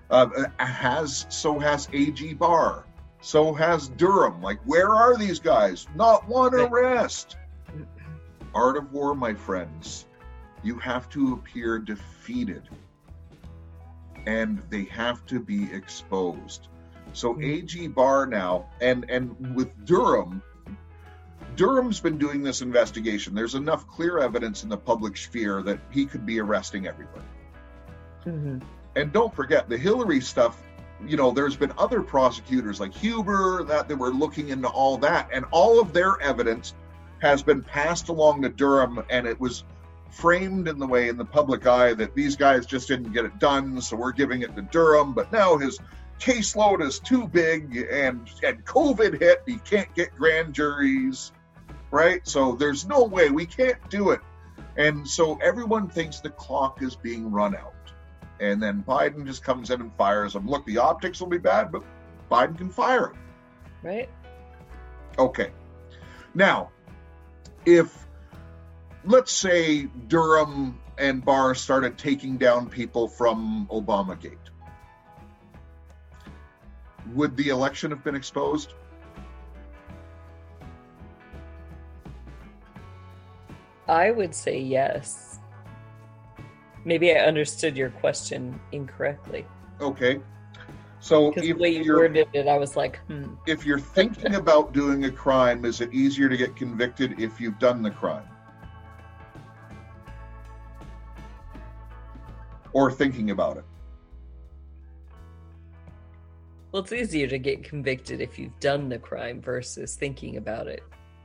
Uh, 0.08 0.28
has 0.56 1.26
so 1.28 1.58
has 1.58 1.86
AG 1.92 2.32
Barr. 2.32 2.86
So 3.20 3.52
has 3.52 3.88
Durham. 3.88 4.40
Like, 4.40 4.58
where 4.64 4.88
are 4.88 5.18
these 5.18 5.38
guys? 5.38 5.86
Not 5.94 6.26
one 6.26 6.54
arrest. 6.54 7.36
Art 8.54 8.78
of 8.78 8.90
war, 8.90 9.14
my 9.14 9.34
friends. 9.34 10.06
You 10.62 10.78
have 10.78 11.10
to 11.10 11.34
appear 11.34 11.78
defeated, 11.78 12.70
and 14.26 14.62
they 14.70 14.84
have 14.84 15.26
to 15.26 15.40
be 15.40 15.70
exposed. 15.74 16.68
So 17.12 17.38
AG 17.38 17.86
Barr 17.88 18.24
now, 18.24 18.70
and 18.80 19.04
and 19.10 19.54
with 19.54 19.68
Durham, 19.84 20.42
Durham's 21.56 22.00
been 22.00 22.18
doing 22.18 22.42
this 22.42 22.60
investigation. 22.60 23.34
There's 23.34 23.54
enough 23.54 23.88
clear 23.88 24.18
evidence 24.18 24.62
in 24.62 24.68
the 24.68 24.76
public 24.76 25.16
sphere 25.16 25.62
that 25.62 25.80
he 25.90 26.04
could 26.04 26.26
be 26.26 26.38
arresting 26.38 26.86
everybody. 26.86 27.24
Mm-hmm. 28.26 28.58
And 28.94 29.12
don't 29.12 29.34
forget 29.34 29.68
the 29.68 29.78
Hillary 29.78 30.20
stuff. 30.20 30.62
You 31.06 31.16
know, 31.16 31.30
there's 31.30 31.56
been 31.56 31.72
other 31.78 32.02
prosecutors 32.02 32.80
like 32.80 32.94
Huber 32.94 33.64
that 33.64 33.88
they 33.88 33.94
were 33.94 34.10
looking 34.10 34.50
into 34.50 34.68
all 34.68 34.98
that, 34.98 35.28
and 35.32 35.44
all 35.50 35.80
of 35.80 35.92
their 35.92 36.20
evidence 36.20 36.74
has 37.20 37.42
been 37.42 37.62
passed 37.62 38.08
along 38.08 38.42
to 38.42 38.48
Durham, 38.48 39.02
and 39.10 39.26
it 39.26 39.38
was 39.38 39.64
framed 40.10 40.68
in 40.68 40.78
the 40.78 40.86
way 40.86 41.08
in 41.08 41.16
the 41.16 41.24
public 41.24 41.66
eye 41.66 41.92
that 41.94 42.14
these 42.14 42.36
guys 42.36 42.64
just 42.64 42.88
didn't 42.88 43.12
get 43.12 43.24
it 43.24 43.38
done, 43.38 43.80
so 43.80 43.96
we're 43.96 44.12
giving 44.12 44.42
it 44.42 44.54
to 44.56 44.62
Durham. 44.62 45.12
But 45.12 45.32
now 45.32 45.56
his 45.56 45.78
caseload 46.18 46.82
is 46.82 46.98
too 46.98 47.26
big, 47.28 47.76
and 47.90 48.30
and 48.42 48.64
COVID 48.64 49.20
hit, 49.20 49.42
he 49.46 49.56
can't 49.58 49.92
get 49.94 50.14
grand 50.16 50.54
juries 50.54 51.32
right? 51.90 52.26
So 52.26 52.52
there's 52.52 52.86
no 52.86 53.04
way 53.04 53.30
we 53.30 53.46
can't 53.46 53.78
do 53.90 54.10
it. 54.10 54.20
And 54.76 55.06
so 55.06 55.38
everyone 55.42 55.88
thinks 55.88 56.20
the 56.20 56.30
clock 56.30 56.82
is 56.82 56.94
being 56.94 57.30
run 57.30 57.54
out. 57.54 57.72
And 58.40 58.62
then 58.62 58.84
Biden 58.86 59.26
just 59.26 59.42
comes 59.42 59.70
in 59.70 59.80
and 59.80 59.94
fires 59.96 60.34
him. 60.34 60.46
Look, 60.46 60.66
the 60.66 60.78
optics 60.78 61.20
will 61.20 61.28
be 61.28 61.38
bad, 61.38 61.72
but 61.72 61.82
Biden 62.30 62.58
can 62.58 62.70
fire 62.70 63.08
him. 63.08 63.18
Right? 63.82 64.08
Okay. 65.18 65.50
Now, 66.34 66.70
if 67.64 68.06
let's 69.04 69.32
say 69.32 69.84
Durham 69.84 70.78
and 70.98 71.24
Barr 71.24 71.54
started 71.54 71.96
taking 71.96 72.36
down 72.36 72.68
people 72.68 73.08
from 73.08 73.66
Obamagate, 73.70 74.36
would 77.14 77.36
the 77.36 77.48
election 77.48 77.90
have 77.90 78.04
been 78.04 78.14
exposed? 78.14 78.74
I 83.88 84.10
would 84.10 84.34
say 84.34 84.58
yes. 84.58 85.38
Maybe 86.84 87.12
I 87.12 87.20
understood 87.20 87.76
your 87.76 87.90
question 87.90 88.58
incorrectly. 88.72 89.46
Okay. 89.80 90.20
So 91.00 91.30
Because 91.30 91.42
the 91.42 91.50
if 91.50 91.56
way 91.58 91.70
you 91.70 91.92
worded 91.92 92.28
it, 92.32 92.48
I 92.48 92.58
was 92.58 92.76
like, 92.76 92.98
hmm. 93.06 93.34
if 93.46 93.64
you're 93.64 93.78
thinking 93.78 94.34
about 94.34 94.72
doing 94.72 95.04
a 95.04 95.10
crime, 95.10 95.64
is 95.64 95.80
it 95.80 95.92
easier 95.92 96.28
to 96.28 96.36
get 96.36 96.56
convicted 96.56 97.20
if 97.20 97.40
you've 97.40 97.58
done 97.58 97.82
the 97.82 97.90
crime? 97.90 98.24
Or 102.72 102.90
thinking 102.90 103.30
about 103.30 103.58
it? 103.58 103.64
Well, 106.72 106.82
it's 106.82 106.92
easier 106.92 107.26
to 107.28 107.38
get 107.38 107.64
convicted 107.64 108.20
if 108.20 108.38
you've 108.38 108.58
done 108.60 108.88
the 108.88 108.98
crime 108.98 109.40
versus 109.40 109.94
thinking 109.94 110.36
about 110.36 110.66
it. 110.66 110.82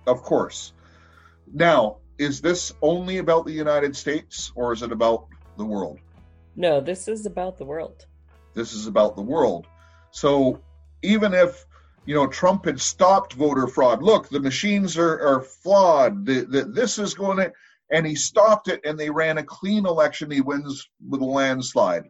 Of 0.08 0.22
course. 0.22 0.74
Now, 1.54 1.98
is 2.22 2.40
this 2.40 2.72
only 2.84 3.18
about 3.18 3.46
the 3.46 3.52
United 3.52 3.96
States 3.96 4.52
or 4.54 4.74
is 4.74 4.84
it 4.84 4.92
about 4.92 5.26
the 5.58 5.66
world? 5.66 6.00
No, 6.56 6.80
this 6.80 7.08
is 7.08 7.26
about 7.26 7.58
the 7.58 7.66
world. 7.66 8.06
This 8.54 8.74
is 8.74 8.86
about 8.86 9.16
the 9.16 9.24
world. 9.24 9.66
So 10.12 10.62
even 11.02 11.34
if 11.34 11.66
you 12.06 12.14
know 12.14 12.28
Trump 12.28 12.66
had 12.66 12.80
stopped 12.80 13.34
voter 13.34 13.66
fraud, 13.66 14.04
look, 14.04 14.30
the 14.30 14.40
machines 14.40 14.98
are, 15.00 15.20
are 15.20 15.42
flawed. 15.42 16.28
The, 16.28 16.42
the, 16.42 16.66
this 16.66 17.00
is 17.00 17.16
going 17.16 17.38
to, 17.38 17.54
and 17.90 18.06
he 18.06 18.14
stopped 18.14 18.68
it, 18.68 18.82
and 18.86 19.00
they 19.00 19.10
ran 19.10 19.40
a 19.40 19.44
clean 19.44 19.88
election. 19.88 20.30
He 20.30 20.42
wins 20.42 20.88
with 21.10 21.22
a 21.22 21.26
landslide. 21.26 22.04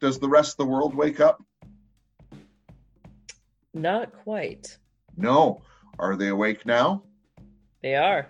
Does 0.00 0.20
the 0.20 0.28
rest 0.28 0.52
of 0.52 0.56
the 0.56 0.72
world 0.72 0.94
wake 0.94 1.20
up? 1.20 1.42
Not 3.74 4.12
quite. 4.24 4.78
No. 5.16 5.60
Are 5.98 6.16
they 6.16 6.28
awake 6.28 6.64
now? 6.64 7.02
They 7.82 7.94
are. 7.94 8.28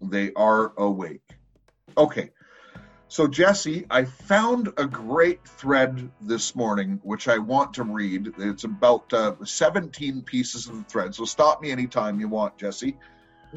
They 0.00 0.32
are 0.34 0.72
awake. 0.76 1.22
Okay. 1.96 2.30
So, 3.08 3.28
Jesse, 3.28 3.86
I 3.88 4.04
found 4.04 4.72
a 4.76 4.84
great 4.84 5.46
thread 5.46 6.10
this 6.20 6.56
morning, 6.56 7.00
which 7.04 7.28
I 7.28 7.38
want 7.38 7.74
to 7.74 7.84
read. 7.84 8.32
It's 8.38 8.64
about 8.64 9.12
uh, 9.12 9.34
17 9.44 10.22
pieces 10.22 10.66
of 10.66 10.76
the 10.76 10.84
thread. 10.84 11.14
So, 11.14 11.24
stop 11.24 11.62
me 11.62 11.70
anytime 11.70 12.18
you 12.18 12.28
want, 12.28 12.58
Jesse. 12.58 12.96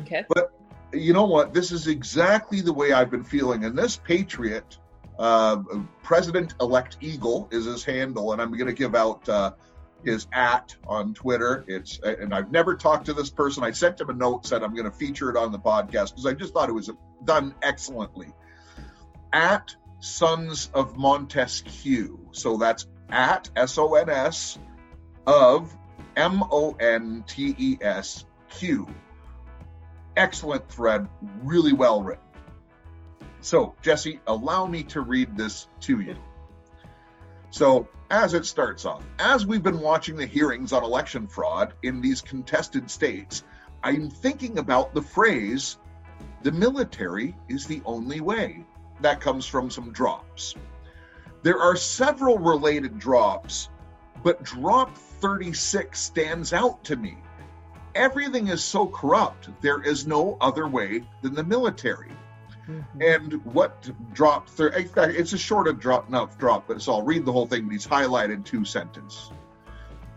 Okay. 0.02 0.24
But 0.30 0.54
you 0.94 1.14
know 1.14 1.26
what? 1.26 1.54
This 1.54 1.72
is 1.72 1.88
exactly 1.88 2.62
the 2.62 2.74
way 2.74 2.92
I've 2.92 3.10
been 3.10 3.24
feeling. 3.24 3.66
And 3.66 3.78
this 3.78 3.98
Patriot, 3.98 4.78
uh, 5.18 5.58
President 6.04 6.54
elect 6.62 6.98
Eagle 7.02 7.48
is 7.52 7.66
his 7.66 7.84
handle. 7.84 8.34
And 8.34 8.42
I'm 8.42 8.52
going 8.52 8.68
to 8.68 8.74
give 8.74 8.94
out 8.94 9.28
uh, 9.28 9.54
his 10.04 10.28
at 10.34 10.76
on 10.88 11.14
Twitter. 11.14 11.66
It's 11.68 12.00
and 12.00 12.34
I've 12.34 12.52
never 12.52 12.76
talked 12.76 13.06
to 13.08 13.14
this 13.14 13.30
person. 13.30 13.64
I 13.64 13.72
sent 13.72 14.00
him 14.00 14.10
a 14.10 14.14
note 14.14 14.46
said 14.46 14.64
I'm 14.64 14.74
going 14.74 14.90
to 14.90 14.98
feature 14.98 15.30
it 15.30 15.38
on 15.38 15.52
the 15.52 15.60
podcast 15.60 16.12
because 16.12 16.26
I 16.26 16.34
just 16.34 16.54
thought 16.54 16.70
it 16.70 16.74
was 16.74 16.90
done 17.24 17.54
excellently. 17.62 18.34
At 19.32 19.76
Sons 20.00 20.70
of 20.74 20.98
Montesquieu. 20.98 22.30
So 22.32 22.58
that's 22.58 22.88
at 23.10 23.50
S 23.56 23.78
O 23.78 23.96
N 23.96 24.10
S 24.10 24.58
of 25.28 25.76
M 26.16 26.44
O 26.52 26.76
N 26.80 27.24
T 27.28 27.56
E 27.58 27.78
S 27.82 28.26
Q. 28.50 28.88
Excellent 30.16 30.70
thread, 30.70 31.08
really 31.44 31.74
well 31.74 32.02
written. 32.02 32.24
So, 33.42 33.76
Jesse, 33.82 34.20
allow 34.28 34.66
me 34.66 34.84
to 34.84 35.02
read 35.02 35.38
this 35.38 35.68
to 35.82 36.02
you. 36.02 36.18
So, 37.52 37.88
as 38.12 38.34
it 38.34 38.46
starts 38.46 38.86
off, 38.86 39.04
as 39.18 39.46
we've 39.46 39.64
been 39.64 39.82
watching 39.82 40.16
the 40.16 40.26
hearings 40.26 40.72
on 40.72 40.84
election 40.84 41.28
fraud 41.28 41.74
in 41.84 42.00
these 42.00 42.22
contested 42.22 42.90
states, 42.92 43.44
I'm 43.84 44.10
thinking 44.10 44.60
about 44.60 44.94
the 44.94 45.02
phrase, 45.02 45.78
the 46.44 46.52
military 46.52 47.36
is 47.48 47.66
the 47.66 47.82
only 47.86 48.22
way. 48.22 48.66
That 49.02 49.22
comes 49.22 49.46
from 49.46 49.70
some 49.70 49.92
drops. 49.92 50.56
There 51.42 51.60
are 51.60 51.76
several 51.76 52.38
related 52.38 53.00
drops, 53.00 53.70
but 54.24 54.44
drop 54.44 54.96
36 54.96 56.00
stands 56.00 56.54
out 56.54 56.84
to 56.84 56.96
me. 56.98 57.18
Everything 57.96 58.48
is 58.48 58.64
so 58.64 58.88
corrupt, 58.88 59.50
there 59.62 59.82
is 59.82 60.06
no 60.06 60.38
other 60.40 60.68
way 60.68 61.04
than 61.22 61.34
the 61.34 61.44
military. 61.44 62.12
Mm-hmm. 62.70 63.02
And 63.02 63.46
what 63.46 63.90
drop? 64.14 64.50
Thir- 64.50 64.70
in 64.70 64.88
fact, 64.88 65.14
it's 65.16 65.34
a 65.34 65.38
shorter 65.38 65.74
drop, 65.74 66.10
not 66.10 66.38
drop, 66.38 66.68
but 66.68 66.82
so 66.82 66.94
I'll 66.94 67.02
read 67.02 67.26
the 67.26 67.32
whole 67.32 67.48
thing. 67.48 67.64
But 67.66 67.74
he's 67.74 67.88
highlighted 67.88 68.46
two 68.46 68.64
sentences. 68.64 69.32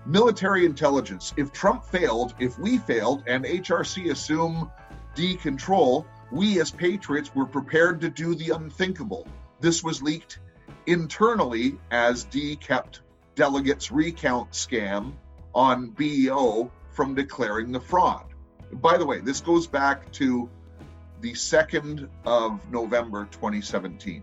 Military 0.04 0.66
intelligence. 0.66 1.32
If 1.37 1.52
Trump 1.52 1.85
failed, 1.85 2.35
if 2.38 2.59
we 2.59 2.78
failed, 2.78 3.23
and 3.26 3.44
HRC 3.44 4.11
assume 4.11 4.71
D 5.14 5.37
control, 5.37 6.06
we 6.30 6.61
as 6.61 6.71
patriots 6.71 7.35
were 7.35 7.47
prepared 7.47 8.00
to 8.00 8.11
do 8.11 8.35
the 8.35 8.50
unthinkable. 8.50 9.26
This 9.61 9.82
was 9.82 10.02
leaked 10.02 10.40
internally 10.87 11.78
as 11.90 12.25
D 12.25 12.56
kept 12.56 13.02
delegates 13.35 13.92
recount 13.92 14.50
scam 14.50 15.12
on 15.54 15.90
BEO 15.90 16.71
from 16.90 17.14
declaring 17.14 17.73
the 17.73 17.80
fraud. 17.80 18.25
By 18.73 18.99
the 18.99 19.06
way, 19.06 19.21
this 19.21 19.40
goes 19.40 19.66
back 19.66 20.11
to 20.12 20.49
the 21.22 21.32
2nd 21.32 22.08
of 22.26 22.70
November 22.70 23.26
2017. 23.30 24.22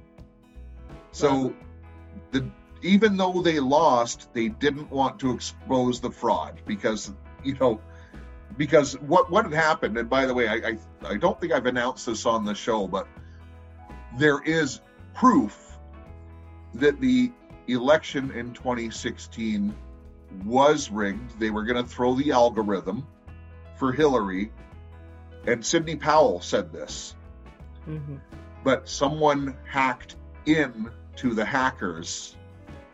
So 1.12 1.56
the 2.32 2.48
even 2.82 3.18
though 3.18 3.42
they 3.42 3.60
lost, 3.60 4.34
they 4.34 4.48
didn't 4.50 4.90
want 4.90 5.20
to 5.20 5.34
expose 5.34 6.00
the 6.00 6.12
fraud 6.12 6.62
because 6.66 7.12
you 7.44 7.56
know 7.56 7.82
because 8.58 8.94
what 9.00 9.32
what 9.32 9.46
had 9.46 9.54
happened. 9.54 9.98
And 9.98 10.10
by 10.10 10.26
the 10.26 10.34
way, 10.34 10.48
I 10.48 10.56
I, 10.56 10.78
I 11.14 11.18
don't 11.18 11.40
think 11.40 11.54
I've 11.54 11.66
announced 11.66 12.06
this 12.06 12.26
on 12.26 12.46
the 12.46 12.54
show, 12.54 12.88
but 12.88 13.08
there 14.18 14.42
is 14.44 14.82
proof 15.16 15.78
that 16.76 17.00
the 17.00 17.32
election 17.68 18.32
in 18.32 18.54
2016 18.54 19.74
was 20.46 20.90
rigged. 20.90 21.40
They 21.40 21.50
were 21.50 21.64
going 21.64 21.84
to 21.84 21.90
throw 21.90 22.14
the 22.14 22.32
algorithm 22.32 23.08
for 23.76 23.92
Hillary, 23.92 24.52
and 25.46 25.66
Sidney 25.66 25.96
Powell 25.96 26.42
said 26.42 26.72
this. 26.72 27.16
Mm-hmm. 27.88 28.18
But 28.64 28.90
someone 28.90 29.56
hacked 29.66 30.16
in 30.46 30.90
to 31.18 31.34
the 31.34 31.46
hackers 31.46 32.36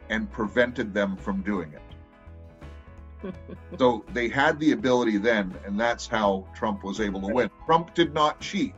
and 0.09 0.31
prevented 0.31 0.93
them 0.93 1.17
from 1.17 1.41
doing 1.41 1.73
it. 1.73 3.33
so 3.79 4.05
they 4.13 4.29
had 4.29 4.59
the 4.59 4.71
ability 4.71 5.17
then, 5.17 5.55
and 5.65 5.79
that's 5.79 6.07
how 6.07 6.47
Trump 6.55 6.83
was 6.83 6.99
able 6.99 7.21
to 7.21 7.33
win. 7.33 7.49
Trump 7.65 7.93
did 7.95 8.13
not 8.13 8.39
cheat. 8.39 8.75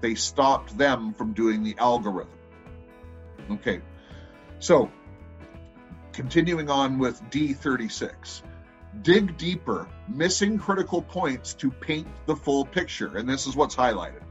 They 0.00 0.14
stopped 0.14 0.76
them 0.76 1.12
from 1.12 1.32
doing 1.32 1.62
the 1.62 1.76
algorithm. 1.78 2.32
Okay, 3.50 3.80
so 4.58 4.90
continuing 6.12 6.70
on 6.70 6.98
with 6.98 7.22
D36. 7.30 8.42
Dig 9.00 9.36
deeper, 9.38 9.88
missing 10.06 10.58
critical 10.58 11.00
points 11.00 11.54
to 11.54 11.70
paint 11.70 12.06
the 12.26 12.36
full 12.36 12.66
picture. 12.66 13.16
And 13.16 13.28
this 13.28 13.46
is 13.46 13.56
what's 13.56 13.74
highlighted. 13.74 14.22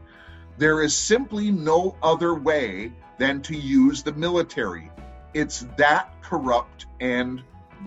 There 0.57 0.81
is 0.81 0.95
simply 0.95 1.49
no 1.49 1.97
other 2.03 2.35
way 2.35 2.93
than 3.17 3.41
to 3.43 3.57
use 3.57 4.03
the 4.03 4.13
military. 4.13 4.91
It's 5.33 5.65
that 5.77 6.13
corrupt 6.21 6.85
and 6.99 7.41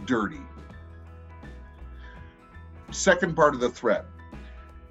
dirty. 0.04 0.40
Second 2.90 3.36
part 3.36 3.54
of 3.54 3.60
the 3.60 3.68
thread. 3.68 4.04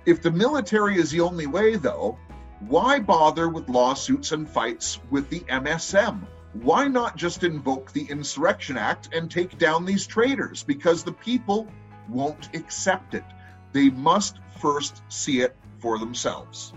If 0.05 0.21
the 0.21 0.31
military 0.31 0.97
is 0.97 1.11
the 1.11 1.21
only 1.21 1.47
way, 1.47 1.75
though, 1.75 2.17
why 2.59 2.99
bother 2.99 3.49
with 3.49 3.69
lawsuits 3.69 4.31
and 4.31 4.49
fights 4.49 4.99
with 5.09 5.29
the 5.29 5.41
MSM? 5.41 6.21
Why 6.53 6.87
not 6.87 7.17
just 7.17 7.43
invoke 7.43 7.91
the 7.93 8.05
Insurrection 8.05 8.77
Act 8.77 9.09
and 9.13 9.29
take 9.29 9.57
down 9.57 9.85
these 9.85 10.05
traitors? 10.05 10.63
Because 10.63 11.03
the 11.03 11.11
people 11.11 11.67
won't 12.07 12.55
accept 12.55 13.15
it. 13.15 13.23
They 13.71 13.89
must 13.89 14.39
first 14.59 15.01
see 15.09 15.41
it 15.41 15.55
for 15.79 15.97
themselves. 15.97 16.73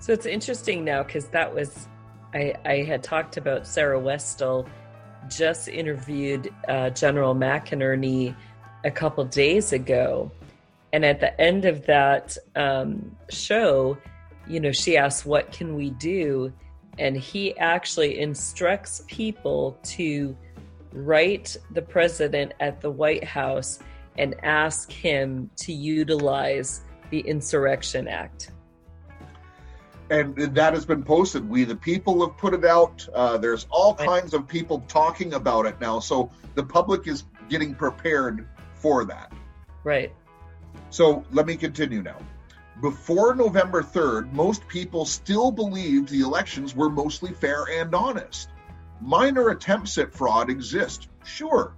So 0.00 0.12
it's 0.12 0.26
interesting 0.26 0.84
now 0.84 1.02
because 1.02 1.26
that 1.28 1.52
was, 1.54 1.88
I, 2.34 2.54
I 2.64 2.76
had 2.82 3.02
talked 3.02 3.36
about 3.36 3.66
Sarah 3.66 3.98
Westall 3.98 4.66
just 5.28 5.68
interviewed 5.68 6.52
uh, 6.68 6.90
General 6.90 7.34
McInerney 7.34 8.36
a 8.84 8.90
couple 8.90 9.24
days 9.24 9.72
ago. 9.72 10.30
And 10.92 11.04
at 11.04 11.20
the 11.20 11.38
end 11.40 11.64
of 11.64 11.86
that 11.86 12.36
um, 12.54 13.16
show, 13.28 13.98
you 14.46 14.60
know, 14.60 14.72
she 14.72 14.96
asked, 14.96 15.26
What 15.26 15.52
can 15.52 15.74
we 15.74 15.90
do? 15.90 16.52
And 16.98 17.16
he 17.16 17.56
actually 17.58 18.18
instructs 18.18 19.02
people 19.06 19.78
to 19.84 20.36
write 20.92 21.56
the 21.72 21.82
president 21.82 22.52
at 22.60 22.80
the 22.80 22.90
White 22.90 23.24
House 23.24 23.78
and 24.16 24.34
ask 24.42 24.90
him 24.90 25.50
to 25.56 25.72
utilize 25.72 26.82
the 27.10 27.20
Insurrection 27.20 28.08
Act 28.08 28.50
and 30.10 30.36
that 30.36 30.72
has 30.72 30.86
been 30.86 31.02
posted. 31.02 31.48
We, 31.48 31.64
the 31.64 31.76
people, 31.76 32.26
have 32.26 32.36
put 32.36 32.54
it 32.54 32.64
out. 32.64 33.06
Uh, 33.14 33.38
there's 33.38 33.66
all 33.70 33.94
kinds 33.94 34.34
of 34.34 34.46
people 34.48 34.80
talking 34.88 35.34
about 35.34 35.66
it 35.66 35.80
now, 35.80 36.00
so 36.00 36.30
the 36.54 36.62
public 36.62 37.06
is 37.06 37.24
getting 37.48 37.74
prepared 37.74 38.48
for 38.74 39.04
that. 39.04 39.32
Right. 39.84 40.12
So 40.90 41.24
let 41.30 41.46
me 41.46 41.56
continue 41.56 42.02
now. 42.02 42.18
Before 42.80 43.34
November 43.34 43.82
3rd, 43.82 44.32
most 44.32 44.66
people 44.68 45.04
still 45.04 45.50
believed 45.50 46.08
the 46.08 46.20
elections 46.20 46.76
were 46.76 46.88
mostly 46.88 47.32
fair 47.32 47.64
and 47.64 47.92
honest. 47.92 48.50
Minor 49.00 49.48
attempts 49.48 49.98
at 49.98 50.12
fraud 50.12 50.48
exist, 50.48 51.08
sure, 51.24 51.74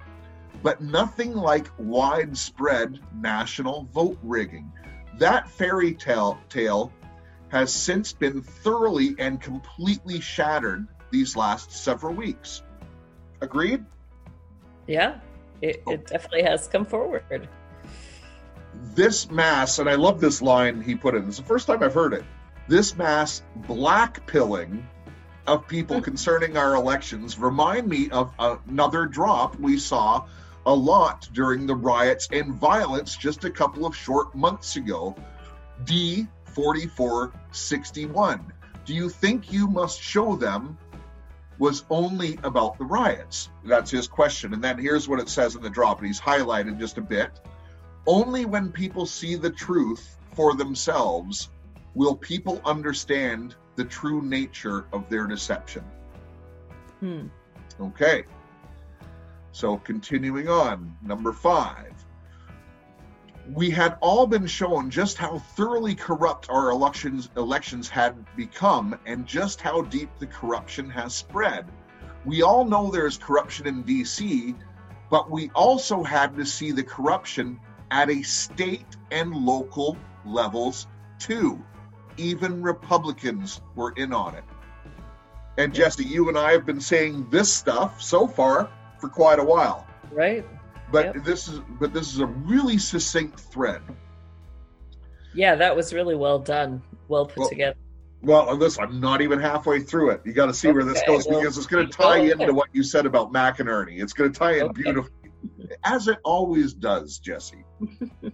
but 0.63 0.83
nothing 0.83 1.35
like 1.35 1.71
widespread 1.79 3.01
national 3.15 3.85
vote 3.85 4.19
rigging. 4.23 4.71
That 5.19 5.49
fairy 5.49 5.95
tale, 5.95 6.39
tale 6.51 6.93
has 7.49 7.73
since 7.73 8.13
been 8.13 8.43
thoroughly 8.43 9.15
and 9.19 9.41
completely 9.41 10.21
shattered 10.21 10.87
these 11.11 11.35
last 11.35 11.73
several 11.73 12.15
weeks. 12.15 12.63
Agreed? 13.41 13.87
Yeah, 14.87 15.21
it, 15.63 15.77
it 15.77 15.83
oh. 15.87 15.97
definitely 15.97 16.43
has 16.43 16.69
come 16.69 16.85
forward. 16.85 17.49
This 18.75 19.31
mass, 19.31 19.79
and 19.79 19.89
I 19.89 19.95
love 19.95 20.21
this 20.21 20.43
line 20.43 20.81
he 20.81 20.95
put 20.95 21.15
in, 21.15 21.29
it's 21.29 21.39
the 21.39 21.43
first 21.43 21.67
time 21.67 21.83
I've 21.83 21.95
heard 21.95 22.13
it. 22.13 22.25
This 22.69 22.97
mass 22.97 23.43
blackpilling 23.63 24.83
of 25.47 25.67
people 25.67 25.97
hmm. 25.97 26.03
concerning 26.03 26.57
our 26.57 26.75
elections 26.75 27.39
remind 27.39 27.89
me 27.89 28.11
of 28.11 28.33
another 28.39 29.07
drop 29.07 29.59
we 29.59 29.79
saw 29.79 30.27
a 30.67 30.75
lot 30.75 31.29
during 31.33 31.67
the 31.67 31.75
riots 31.75 32.29
and 32.33 32.55
violence 32.55 33.17
just 33.17 33.45
a 33.45 33.51
couple 33.51 33.87
of 33.87 33.97
short 33.97 34.35
months 34.35 34.77
ago. 34.77 35.17
D 35.85 36.27
4461. 36.45 38.53
Do 38.85 38.95
you 38.95 39.09
think 39.09 39.53
you 39.53 39.67
must 39.67 40.01
show 40.01 40.37
them 40.37 40.77
was 41.59 41.85
only 41.91 42.39
about 42.43 42.79
the 42.79 42.85
riots? 42.85 43.51
That's 43.65 43.91
his 43.91 44.09
question. 44.09 44.55
And 44.55 44.63
then 44.63 44.79
here's 44.79 45.09
what 45.09 45.21
it 45.21 45.29
says 45.29 45.55
in 45.55 45.63
the 45.63 45.71
drop, 45.71 45.99
and 45.99 46.07
he's 46.07 46.21
highlighted 46.21 46.79
just 46.79 46.99
a 46.99 47.03
bit. 47.03 47.31
Only 48.07 48.45
when 48.45 48.73
people 48.73 49.07
see 49.07 49.35
the 49.37 49.51
truth 49.51 50.17
for 50.35 50.55
themselves 50.55 51.51
will 51.95 52.17
people 52.17 52.61
understand 52.65 53.57
the 53.77 53.85
true 53.85 54.23
nature 54.23 54.87
of 54.93 55.09
their 55.09 55.27
deception. 55.27 55.85
Hmm. 57.01 57.27
Okay. 57.81 58.25
So 59.53 59.77
continuing 59.79 60.49
on, 60.49 60.97
number 61.03 61.33
five 61.33 61.91
we 63.55 63.71
had 63.71 63.97
all 64.01 64.27
been 64.27 64.47
shown 64.47 64.91
just 64.91 65.19
how 65.19 65.39
thoroughly 65.39 65.95
corrupt 65.95 66.49
our 66.51 66.71
elections 66.71 67.31
elections 67.37 67.89
had 67.89 68.25
become 68.37 68.99
and 69.07 69.27
just 69.27 69.61
how 69.61 69.83
deep 69.83 70.11
the 70.19 70.27
corruption 70.27 70.89
has 70.91 71.15
spread. 71.15 71.67
We 72.25 72.43
all 72.43 72.65
know 72.65 72.91
there's 72.91 73.19
corruption 73.19 73.67
in 73.67 73.83
DC, 73.83 74.55
but 75.11 75.31
we 75.31 75.51
also 75.55 76.03
had 76.03 76.37
to 76.37 76.45
see 76.45 76.71
the 76.71 76.83
corruption 76.83 77.59
at 77.91 78.11
a 78.11 78.23
state 78.23 78.97
and 79.11 79.35
local 79.35 79.97
levels 80.25 80.87
too. 81.19 81.63
Even 82.17 82.63
Republicans 82.63 83.61
were 83.75 83.93
in 83.97 84.13
on 84.13 84.35
it. 84.35 84.45
And 85.59 85.75
Jesse, 85.75 86.05
you 86.05 86.29
and 86.29 86.39
I 86.39 86.53
have 86.53 86.65
been 86.65 86.81
saying 86.81 87.29
this 87.31 87.53
stuff 87.53 88.01
so 88.01 88.27
far 88.27 88.71
for 88.99 89.09
quite 89.09 89.39
a 89.39 89.45
while. 89.45 89.87
Right. 90.11 90.47
But 90.91 91.15
yep. 91.15 91.25
this 91.25 91.49
is 91.49 91.61
but 91.79 91.93
this 91.93 92.13
is 92.13 92.21
a 92.21 92.27
really 92.27 92.79
succinct 92.79 93.39
thread. 93.39 93.83
Yeah, 95.35 95.55
that 95.55 95.77
was 95.77 95.93
really 95.93 96.17
well 96.17 96.39
done, 96.39 96.83
well 97.09 97.27
put 97.27 97.39
well, 97.39 97.49
together. 97.49 97.77
Well, 98.23 98.55
listen, 98.57 98.85
I'm 98.85 99.01
not 99.01 99.21
even 99.21 99.41
halfway 99.41 99.81
through 99.81 100.11
it. 100.11 100.23
You 100.25 100.33
got 100.33 100.47
to 100.47 100.55
see 100.55 100.69
okay, 100.69 100.75
where 100.75 100.85
this 100.85 101.03
goes 101.07 101.27
well, 101.27 101.41
because 101.41 101.57
it's 101.57 101.67
going 101.67 101.87
to 101.87 101.93
tie 101.93 102.19
into 102.19 102.53
what 102.53 102.69
you 102.73 102.83
said 102.83 103.07
about 103.07 103.33
McInerney. 103.33 104.03
It's 104.03 104.13
going 104.13 104.33
to 104.33 104.39
tie 104.39 104.57
in 104.57 104.63
okay. 104.65 104.83
beautifully, 104.83 105.13
as 105.85 106.09
it 106.09 106.19
always 106.25 106.73
does, 106.75 107.19
Jesse. 107.19 107.65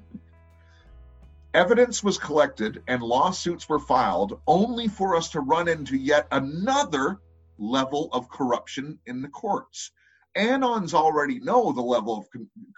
Evidence 1.54 2.04
was 2.04 2.18
collected 2.18 2.82
and 2.86 3.02
lawsuits 3.02 3.68
were 3.68 3.78
filed 3.78 4.40
only 4.46 4.88
for 4.88 5.16
us 5.16 5.30
to 5.30 5.40
run 5.40 5.68
into 5.68 5.96
yet 5.96 6.26
another 6.30 7.18
level 7.58 8.10
of 8.12 8.28
corruption 8.28 8.98
in 9.06 9.22
the 9.22 9.28
courts. 9.28 9.90
Anons 10.36 10.92
already 10.92 11.40
know 11.40 11.72
the 11.72 11.80
level 11.80 12.18
of 12.18 12.26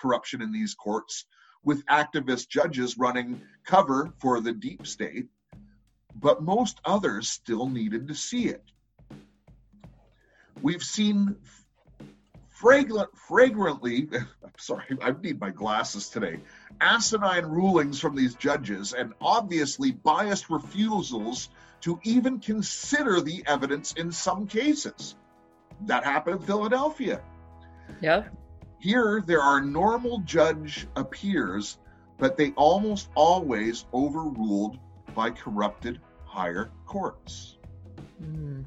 corruption 0.01 0.43
in 0.43 0.53
these 0.53 0.75
courts 0.75 1.25
with 1.65 1.85
activist 1.87 2.49
judges 2.49 2.97
running 2.97 3.43
cover 3.67 4.13
for 4.21 4.41
the 4.41 4.53
deep 4.53 4.87
state, 4.87 5.27
but 6.15 6.43
most 6.43 6.81
others 6.85 7.29
still 7.29 7.69
needed 7.69 8.07
to 8.09 8.15
see 8.15 8.47
it. 8.47 8.63
We've 10.63 10.83
seen 10.83 11.37
fragrant, 12.59 13.17
fragrantly, 13.17 14.09
I'm 14.13 14.53
sorry, 14.57 14.85
I 15.01 15.13
need 15.13 15.41
my 15.41 15.51
glasses 15.51 16.09
today, 16.09 16.41
asinine 16.81 17.47
rulings 17.47 18.01
from 18.01 18.17
these 18.17 18.35
judges 18.35 18.93
and 18.93 19.13
obviously 19.21 19.93
biased 19.93 20.51
refusals 20.51 21.49
to 21.83 22.01
even 22.03 22.41
consider 22.41 23.21
the 23.21 23.45
evidence 23.47 23.93
in 23.93 24.11
some 24.11 24.49
cases. 24.49 25.15
That 25.83 26.05
happened 26.05 26.41
in 26.41 26.47
Philadelphia. 26.47 27.21
Yeah. 28.01 28.25
Here, 28.81 29.23
there 29.25 29.41
are 29.41 29.61
normal 29.61 30.19
judge 30.21 30.89
appears, 30.97 31.79
but 32.19 32.37
they 32.37 32.51
almost 32.51 33.09
always 33.15 33.87
overruled 33.95 34.79
by 35.15 35.31
corrupted 35.31 36.01
higher 36.25 36.71
courts. 36.87 37.57
Mm. 38.21 38.65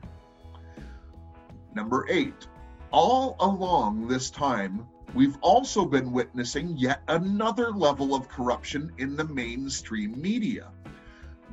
Number 1.73 2.05
eight, 2.09 2.47
all 2.91 3.35
along 3.39 4.07
this 4.07 4.29
time, 4.29 4.85
we've 5.13 5.37
also 5.41 5.85
been 5.85 6.11
witnessing 6.11 6.75
yet 6.77 7.01
another 7.07 7.71
level 7.71 8.13
of 8.13 8.27
corruption 8.27 8.91
in 8.97 9.15
the 9.15 9.23
mainstream 9.25 10.21
media. 10.21 10.71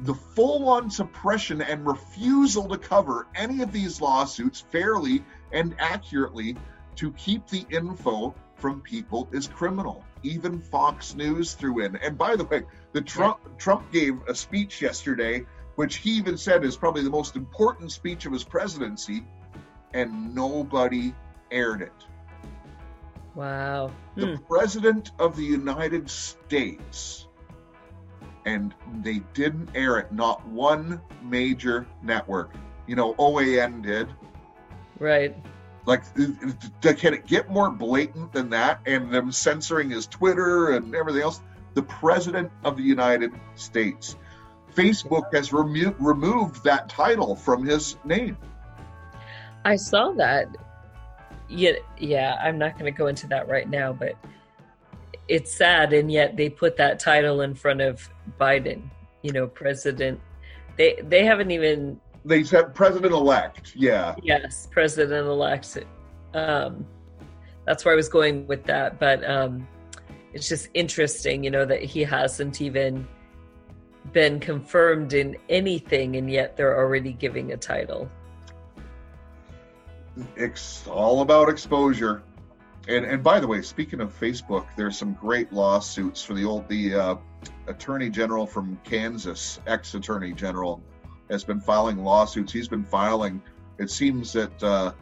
The 0.02 0.14
full 0.14 0.68
on 0.68 0.90
suppression 0.90 1.62
and 1.62 1.86
refusal 1.86 2.68
to 2.68 2.78
cover 2.78 3.26
any 3.34 3.62
of 3.62 3.72
these 3.72 4.00
lawsuits 4.00 4.60
fairly 4.60 5.24
and 5.52 5.74
accurately 5.78 6.56
to 6.96 7.12
keep 7.12 7.46
the 7.48 7.64
info 7.70 8.34
from 8.56 8.80
people 8.80 9.28
is 9.32 9.46
criminal. 9.46 10.04
Even 10.22 10.60
Fox 10.60 11.14
News 11.14 11.54
threw 11.54 11.80
in. 11.80 11.96
And 11.96 12.18
by 12.18 12.34
the 12.34 12.44
way, 12.44 12.62
the 12.92 13.00
Trump 13.00 13.58
Trump 13.58 13.92
gave 13.92 14.20
a 14.28 14.34
speech 14.34 14.82
yesterday, 14.82 15.46
which 15.76 15.96
he 15.96 16.10
even 16.10 16.36
said 16.36 16.64
is 16.64 16.76
probably 16.76 17.02
the 17.02 17.10
most 17.10 17.36
important 17.36 17.92
speech 17.92 18.26
of 18.26 18.32
his 18.32 18.42
presidency, 18.42 19.24
and 19.94 20.34
nobody 20.34 21.14
aired 21.50 21.82
it. 21.82 21.92
Wow. 23.34 23.90
The 24.16 24.36
Hmm. 24.36 24.42
president 24.48 25.12
of 25.18 25.36
the 25.36 25.44
United 25.44 26.10
States, 26.10 27.28
and 28.46 28.74
they 29.02 29.20
didn't 29.34 29.70
air 29.74 29.98
it. 29.98 30.10
Not 30.12 30.46
one 30.48 31.00
major 31.22 31.86
network. 32.02 32.50
You 32.86 32.96
know, 32.96 33.14
OAN 33.18 33.82
did. 33.82 34.08
Right. 34.98 35.36
Like, 35.86 36.02
can 36.14 37.14
it 37.14 37.26
get 37.26 37.50
more 37.50 37.70
blatant 37.70 38.32
than 38.32 38.50
that? 38.50 38.80
And 38.86 39.10
them 39.10 39.30
censoring 39.32 39.90
his 39.90 40.06
Twitter 40.06 40.70
and 40.72 40.94
everything 40.94 41.22
else. 41.22 41.40
The 41.74 41.82
president 41.82 42.50
of 42.64 42.76
the 42.76 42.82
United 42.82 43.32
States. 43.54 44.16
Facebook 44.74 45.32
has 45.32 45.52
remo- 45.52 45.94
removed 45.98 46.64
that 46.64 46.88
title 46.88 47.36
from 47.36 47.64
his 47.64 47.96
name. 48.04 48.36
I 49.64 49.76
saw 49.76 50.12
that. 50.12 50.48
Yeah, 51.48 51.72
yeah. 51.98 52.36
I'm 52.42 52.58
not 52.58 52.78
going 52.78 52.92
to 52.92 52.96
go 52.96 53.06
into 53.06 53.26
that 53.28 53.48
right 53.48 53.68
now, 53.68 53.92
but 53.92 54.16
it's 55.28 55.52
sad, 55.52 55.92
and 55.92 56.10
yet 56.10 56.36
they 56.36 56.48
put 56.48 56.76
that 56.76 56.98
title 56.98 57.40
in 57.40 57.54
front 57.54 57.80
of 57.80 58.08
Biden. 58.40 58.82
You 59.22 59.32
know, 59.32 59.46
president. 59.46 60.20
They 60.76 61.00
they 61.02 61.24
haven't 61.24 61.50
even 61.50 62.00
They 62.24 62.44
said 62.44 62.74
president 62.74 63.12
elect. 63.12 63.72
Yeah. 63.74 64.14
yes, 64.22 64.68
president 64.70 65.26
elect. 65.26 65.78
Um, 66.34 66.86
that's 67.66 67.84
where 67.84 67.92
I 67.92 67.96
was 67.96 68.08
going 68.08 68.46
with 68.46 68.64
that, 68.64 68.98
but 68.98 69.28
um, 69.28 69.66
it's 70.32 70.48
just 70.48 70.68
interesting, 70.74 71.44
you 71.44 71.50
know, 71.50 71.64
that 71.64 71.82
he 71.82 72.02
hasn't 72.02 72.60
even 72.60 73.06
been 74.12 74.40
confirmed 74.40 75.12
in 75.12 75.36
anything, 75.48 76.16
and 76.16 76.30
yet 76.30 76.56
they're 76.56 76.78
already 76.78 77.12
giving 77.12 77.52
a 77.52 77.56
title. 77.56 78.10
It's 80.36 80.86
all 80.86 81.22
about 81.22 81.48
exposure. 81.48 82.22
And 82.88 83.04
and 83.04 83.22
by 83.22 83.38
the 83.40 83.46
way, 83.46 83.62
speaking 83.62 84.00
of 84.00 84.18
Facebook, 84.18 84.66
there's 84.76 84.96
some 84.96 85.12
great 85.14 85.52
lawsuits 85.52 86.22
for 86.22 86.34
the 86.34 86.44
old 86.44 86.68
the 86.68 86.94
uh, 86.94 87.16
attorney 87.66 88.08
general 88.08 88.46
from 88.46 88.80
Kansas, 88.84 89.60
ex 89.66 89.94
attorney 89.94 90.32
general, 90.32 90.82
has 91.30 91.44
been 91.44 91.60
filing 91.60 92.02
lawsuits. 92.02 92.52
He's 92.52 92.68
been 92.68 92.84
filing. 92.84 93.42
It 93.78 93.90
seems 93.90 94.32
that 94.32 94.62
uh, 94.62 94.92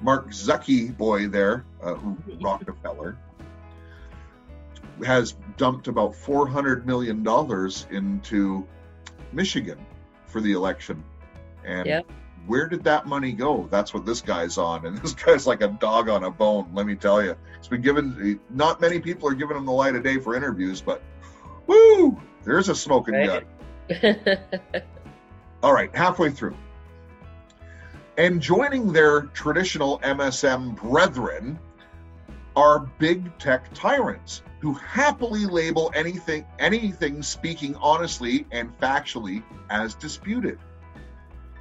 Mark 0.00 0.30
Zucky 0.30 0.94
boy 0.96 1.28
there, 1.28 1.64
uh, 1.82 1.94
Rockefeller, 2.40 3.16
has 5.04 5.34
dumped 5.56 5.88
about 5.88 6.14
four 6.14 6.46
hundred 6.46 6.86
million 6.86 7.22
dollars 7.22 7.86
into 7.90 8.66
Michigan 9.32 9.78
for 10.26 10.40
the 10.40 10.52
election, 10.52 11.02
and. 11.64 11.86
Where 12.46 12.66
did 12.66 12.84
that 12.84 13.06
money 13.06 13.32
go? 13.32 13.68
That's 13.70 13.94
what 13.94 14.04
this 14.04 14.20
guy's 14.20 14.58
on, 14.58 14.86
and 14.86 14.98
this 15.02 15.14
guy's 15.14 15.46
like 15.46 15.62
a 15.62 15.68
dog 15.68 16.08
on 16.08 16.24
a 16.24 16.30
bone. 16.30 16.70
Let 16.74 16.86
me 16.86 16.94
tell 16.94 17.22
you, 17.22 17.36
it's 17.58 17.68
been 17.68 17.82
given. 17.82 18.40
Not 18.50 18.80
many 18.80 19.00
people 19.00 19.28
are 19.28 19.34
giving 19.34 19.56
him 19.56 19.66
the 19.66 19.72
light 19.72 19.94
of 19.94 20.02
day 20.02 20.18
for 20.18 20.34
interviews, 20.34 20.80
but 20.80 21.02
woo, 21.66 22.20
there's 22.44 22.68
a 22.68 22.74
smoking 22.74 23.14
Right. 23.14 23.44
gun. 23.88 24.16
All 25.62 25.72
right, 25.72 25.94
halfway 25.94 26.30
through. 26.30 26.56
And 28.18 28.42
joining 28.42 28.92
their 28.92 29.22
traditional 29.22 29.98
MSM 30.00 30.76
brethren 30.76 31.58
are 32.54 32.80
big 32.98 33.38
tech 33.38 33.72
tyrants 33.72 34.42
who 34.60 34.74
happily 34.74 35.46
label 35.46 35.90
anything 35.94 36.44
anything 36.58 37.22
speaking 37.22 37.74
honestly 37.76 38.46
and 38.50 38.78
factually 38.78 39.42
as 39.70 39.94
disputed. 39.94 40.58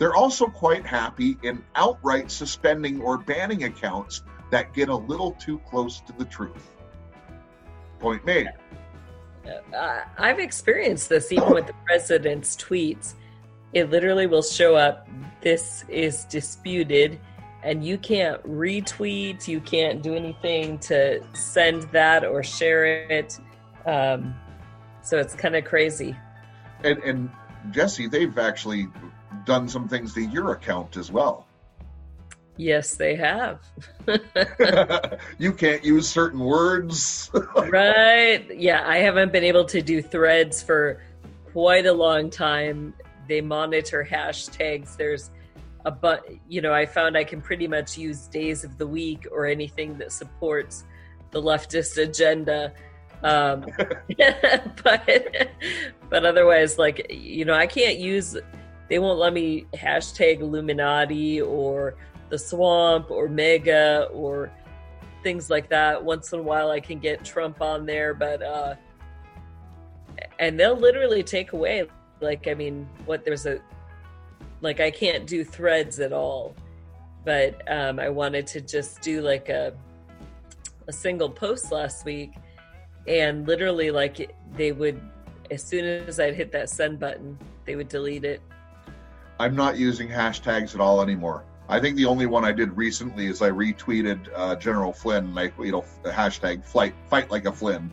They're 0.01 0.15
also 0.15 0.47
quite 0.47 0.83
happy 0.83 1.37
in 1.43 1.63
outright 1.75 2.31
suspending 2.31 3.03
or 3.03 3.19
banning 3.19 3.65
accounts 3.65 4.23
that 4.49 4.73
get 4.73 4.89
a 4.89 4.95
little 4.95 5.33
too 5.33 5.59
close 5.69 6.01
to 6.01 6.13
the 6.13 6.25
truth. 6.25 6.71
Point 7.99 8.25
made. 8.25 8.49
Uh, 9.45 9.99
I've 10.17 10.39
experienced 10.39 11.07
this 11.07 11.31
even 11.31 11.51
with 11.51 11.67
the 11.67 11.75
president's 11.85 12.55
tweets. 12.55 13.13
It 13.73 13.91
literally 13.91 14.25
will 14.25 14.41
show 14.41 14.75
up, 14.75 15.07
this 15.41 15.85
is 15.87 16.25
disputed, 16.25 17.19
and 17.61 17.85
you 17.85 17.99
can't 17.99 18.41
retweet, 18.41 19.47
you 19.47 19.61
can't 19.61 20.01
do 20.01 20.15
anything 20.15 20.79
to 20.79 21.23
send 21.33 21.83
that 21.91 22.25
or 22.25 22.41
share 22.41 23.07
it. 23.11 23.37
Um, 23.85 24.33
so 25.03 25.19
it's 25.19 25.35
kind 25.35 25.55
of 25.55 25.63
crazy. 25.63 26.15
And, 26.83 26.97
and 27.03 27.29
Jesse, 27.69 28.07
they've 28.07 28.35
actually 28.39 28.87
done 29.45 29.67
some 29.67 29.87
things 29.87 30.13
to 30.13 30.21
your 30.21 30.51
account 30.51 30.97
as 30.97 31.11
well. 31.11 31.47
Yes, 32.57 32.95
they 32.95 33.15
have. 33.15 33.61
you 35.39 35.53
can't 35.53 35.83
use 35.83 36.07
certain 36.07 36.41
words. 36.41 37.31
right. 37.55 38.45
Yeah, 38.55 38.83
I 38.85 38.97
haven't 38.97 39.31
been 39.31 39.45
able 39.45 39.65
to 39.65 39.81
do 39.81 40.01
threads 40.01 40.61
for 40.61 41.01
quite 41.53 41.85
a 41.85 41.93
long 41.93 42.29
time. 42.29 42.93
They 43.27 43.41
monitor 43.41 44.07
hashtags. 44.07 44.95
There's 44.95 45.31
a 45.85 45.91
but 45.91 46.25
you 46.47 46.61
know, 46.61 46.73
I 46.73 46.85
found 46.85 47.17
I 47.17 47.23
can 47.23 47.41
pretty 47.41 47.67
much 47.67 47.97
use 47.97 48.27
days 48.27 48.63
of 48.63 48.77
the 48.77 48.87
week 48.87 49.27
or 49.31 49.45
anything 49.45 49.97
that 49.97 50.11
supports 50.11 50.83
the 51.31 51.41
leftist 51.41 51.97
agenda. 52.01 52.73
Um, 53.23 53.65
but 54.83 55.51
but 56.09 56.25
otherwise, 56.25 56.77
like 56.77 57.07
you 57.09 57.45
know, 57.45 57.53
I 57.53 57.67
can't 57.67 57.97
use. 57.97 58.37
They 58.91 58.99
won't 58.99 59.19
let 59.19 59.31
me 59.31 59.67
hashtag 59.73 60.41
Illuminati 60.41 61.39
or 61.39 61.95
the 62.27 62.37
Swamp 62.37 63.09
or 63.09 63.29
MAGA 63.29 64.09
or 64.11 64.51
things 65.23 65.49
like 65.49 65.69
that. 65.69 66.03
Once 66.03 66.33
in 66.33 66.39
a 66.39 66.43
while, 66.43 66.71
I 66.71 66.81
can 66.81 66.99
get 66.99 67.23
Trump 67.23 67.61
on 67.61 67.85
there, 67.85 68.13
but 68.13 68.43
uh, 68.43 68.75
and 70.39 70.59
they'll 70.59 70.75
literally 70.75 71.23
take 71.23 71.53
away. 71.53 71.87
Like, 72.19 72.49
I 72.49 72.53
mean, 72.53 72.85
what 73.05 73.23
there's 73.23 73.45
a 73.45 73.61
like 74.59 74.81
I 74.81 74.91
can't 74.91 75.25
do 75.25 75.45
threads 75.45 76.01
at 76.01 76.11
all, 76.11 76.53
but 77.23 77.61
um, 77.71 77.97
I 77.97 78.09
wanted 78.09 78.45
to 78.47 78.59
just 78.59 78.99
do 78.99 79.21
like 79.21 79.47
a 79.47 79.71
a 80.89 80.91
single 80.91 81.29
post 81.29 81.71
last 81.71 82.03
week, 82.03 82.33
and 83.07 83.47
literally 83.47 83.89
like 83.89 84.35
they 84.57 84.73
would 84.73 84.99
as 85.49 85.63
soon 85.63 85.85
as 85.85 86.19
I'd 86.19 86.35
hit 86.35 86.51
that 86.51 86.69
send 86.69 86.99
button, 86.99 87.39
they 87.63 87.77
would 87.77 87.87
delete 87.87 88.25
it. 88.25 88.41
I'm 89.41 89.55
not 89.55 89.75
using 89.75 90.07
hashtags 90.07 90.75
at 90.75 90.81
all 90.81 91.01
anymore. 91.01 91.43
I 91.67 91.79
think 91.79 91.95
the 91.95 92.05
only 92.05 92.27
one 92.27 92.45
I 92.45 92.51
did 92.51 92.77
recently 92.77 93.25
is 93.25 93.41
I 93.41 93.49
retweeted 93.49 94.27
uh, 94.35 94.55
General 94.55 94.93
Flynn, 94.93 95.33
like 95.33 95.57
you 95.57 95.71
know, 95.71 95.83
the 96.03 96.11
hashtag 96.11 96.63
"fight 96.63 96.93
fight 97.09 97.31
like 97.31 97.45
a 97.45 97.51
Flynn," 97.51 97.91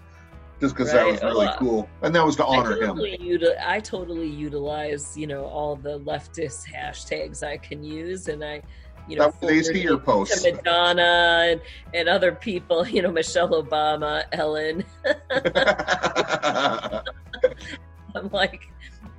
just 0.60 0.76
because 0.76 0.92
that 0.92 1.06
was 1.06 1.22
really 1.22 1.48
cool, 1.56 1.88
and 2.02 2.14
that 2.14 2.22
was 2.22 2.36
to 2.36 2.44
honor 2.44 2.74
I 2.74 2.80
him. 2.80 2.88
totally, 2.88 3.16
uti- 3.18 3.56
I 3.64 3.80
totally 3.80 4.28
utilize, 4.28 5.16
you 5.16 5.26
know, 5.26 5.46
all 5.46 5.74
the 5.74 6.00
leftist 6.00 6.70
hashtags 6.70 7.42
I 7.42 7.56
can 7.56 7.82
use, 7.82 8.28
and 8.28 8.44
I, 8.44 8.60
you 9.08 9.16
know, 9.16 9.32
they 9.40 9.62
see 9.62 9.80
your 9.80 9.96
posts. 9.96 10.42
to 10.42 10.52
Madonna 10.52 11.52
and, 11.52 11.62
and 11.94 12.10
other 12.10 12.32
people, 12.32 12.86
you 12.86 13.00
know, 13.00 13.10
Michelle 13.10 13.62
Obama, 13.62 14.24
Ellen. 14.32 14.84
I'm 18.14 18.28
like, 18.30 18.70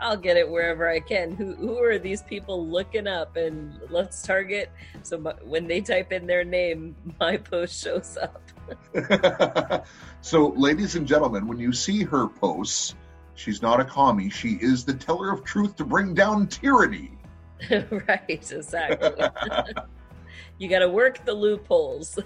I'll 0.01 0.17
get 0.17 0.37
it 0.37 0.49
wherever 0.49 0.87
I 0.87 0.99
can. 0.99 1.35
Who 1.35 1.53
who 1.55 1.83
are 1.83 1.99
these 1.99 2.21
people 2.23 2.65
looking 2.67 3.07
up? 3.07 3.35
And 3.35 3.79
let's 3.89 4.21
target. 4.21 4.71
So 5.03 5.17
my, 5.17 5.33
when 5.43 5.67
they 5.67 5.81
type 5.81 6.11
in 6.11 6.25
their 6.25 6.43
name, 6.43 6.95
my 7.19 7.37
post 7.37 7.83
shows 7.83 8.17
up. 8.17 9.85
so, 10.21 10.49
ladies 10.49 10.95
and 10.95 11.07
gentlemen, 11.07 11.47
when 11.47 11.59
you 11.59 11.73
see 11.73 12.03
her 12.03 12.27
posts, 12.27 12.95
she's 13.35 13.61
not 13.61 13.79
a 13.79 13.85
commie. 13.85 14.29
She 14.29 14.59
is 14.61 14.85
the 14.85 14.93
teller 14.93 15.31
of 15.31 15.43
truth 15.43 15.75
to 15.77 15.85
bring 15.85 16.13
down 16.13 16.47
tyranny. 16.47 17.17
right, 17.71 18.23
exactly. 18.27 19.25
you 20.59 20.69
got 20.69 20.79
to 20.79 20.89
work 20.89 21.25
the 21.25 21.33
loopholes. 21.33 22.19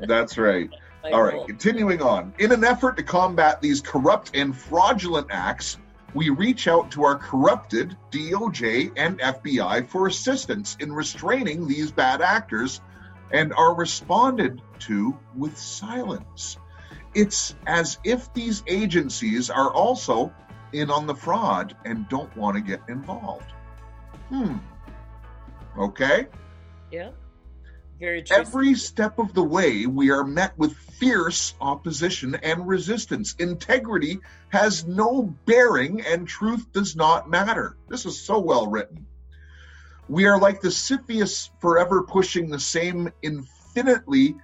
That's 0.00 0.36
right. 0.36 0.70
All 1.04 1.22
right, 1.22 1.46
continuing 1.46 2.02
on. 2.02 2.34
In 2.38 2.52
an 2.52 2.64
effort 2.64 2.96
to 2.96 3.02
combat 3.02 3.60
these 3.60 3.80
corrupt 3.80 4.32
and 4.34 4.56
fraudulent 4.56 5.28
acts, 5.30 5.78
we 6.14 6.30
reach 6.30 6.66
out 6.66 6.90
to 6.92 7.04
our 7.04 7.16
corrupted 7.16 7.96
DOJ 8.10 8.92
and 8.96 9.18
FBI 9.18 9.88
for 9.88 10.06
assistance 10.06 10.76
in 10.80 10.92
restraining 10.92 11.68
these 11.68 11.90
bad 11.90 12.20
actors 12.20 12.80
and 13.32 13.52
are 13.52 13.74
responded 13.74 14.60
to 14.80 15.16
with 15.36 15.56
silence. 15.56 16.58
It's 17.14 17.54
as 17.66 17.98
if 18.04 18.32
these 18.34 18.62
agencies 18.66 19.50
are 19.50 19.72
also 19.72 20.32
in 20.72 20.90
on 20.90 21.06
the 21.06 21.14
fraud 21.14 21.76
and 21.84 22.08
don't 22.08 22.34
want 22.36 22.56
to 22.56 22.62
get 22.62 22.80
involved. 22.88 23.50
Hmm. 24.28 24.56
Okay. 25.78 26.26
Yeah. 26.90 27.10
Very 27.98 28.22
true. 28.22 28.36
Every 28.36 28.74
step 28.74 29.18
of 29.18 29.34
the 29.34 29.42
way, 29.42 29.86
we 29.86 30.10
are 30.10 30.24
met 30.24 30.56
with 30.56 30.76
fierce 31.00 31.54
opposition 31.60 32.34
and 32.36 32.68
resistance. 32.68 33.34
Integrity 33.38 34.20
has 34.50 34.86
no 34.86 35.22
bearing 35.46 36.02
and 36.02 36.28
truth 36.28 36.70
does 36.72 36.94
not 36.94 37.28
matter. 37.28 37.76
This 37.88 38.04
is 38.04 38.20
so 38.20 38.38
well 38.38 38.66
written. 38.66 39.06
We 40.08 40.26
are 40.26 40.38
like 40.38 40.60
the 40.60 40.70
Sisyphus 40.70 41.50
forever 41.60 42.02
pushing 42.02 42.50
the 42.50 42.60
same 42.60 43.10
infinitely 43.22 44.36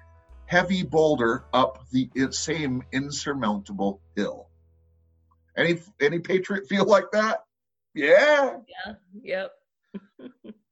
heavy 0.46 0.82
boulder 0.82 1.44
up 1.52 1.84
the 1.90 2.08
same 2.30 2.82
insurmountable 2.90 4.00
hill. 4.16 4.48
Any 5.56 5.80
any 6.00 6.20
patriot 6.20 6.68
feel 6.68 6.86
like 6.86 7.10
that? 7.12 7.44
Yeah. 7.94 8.58
Yeah. 8.68 8.94
Yep. 9.22 9.52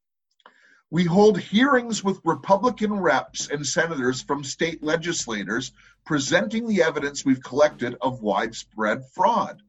we 0.95 1.03
hold 1.03 1.37
hearings 1.41 2.05
with 2.05 2.21
Republican 2.23 2.93
reps 2.93 3.49
and 3.49 3.67
senators 3.67 4.23
from 4.23 4.45
state 4.45 4.81
legislators 4.81 5.73
presenting 6.05 6.69
the 6.69 6.85
evidence 6.85 7.25
we've 7.25 7.43
collected 7.43 7.97
of 8.01 8.23
widespread 8.23 9.05
fraud. 9.13 9.61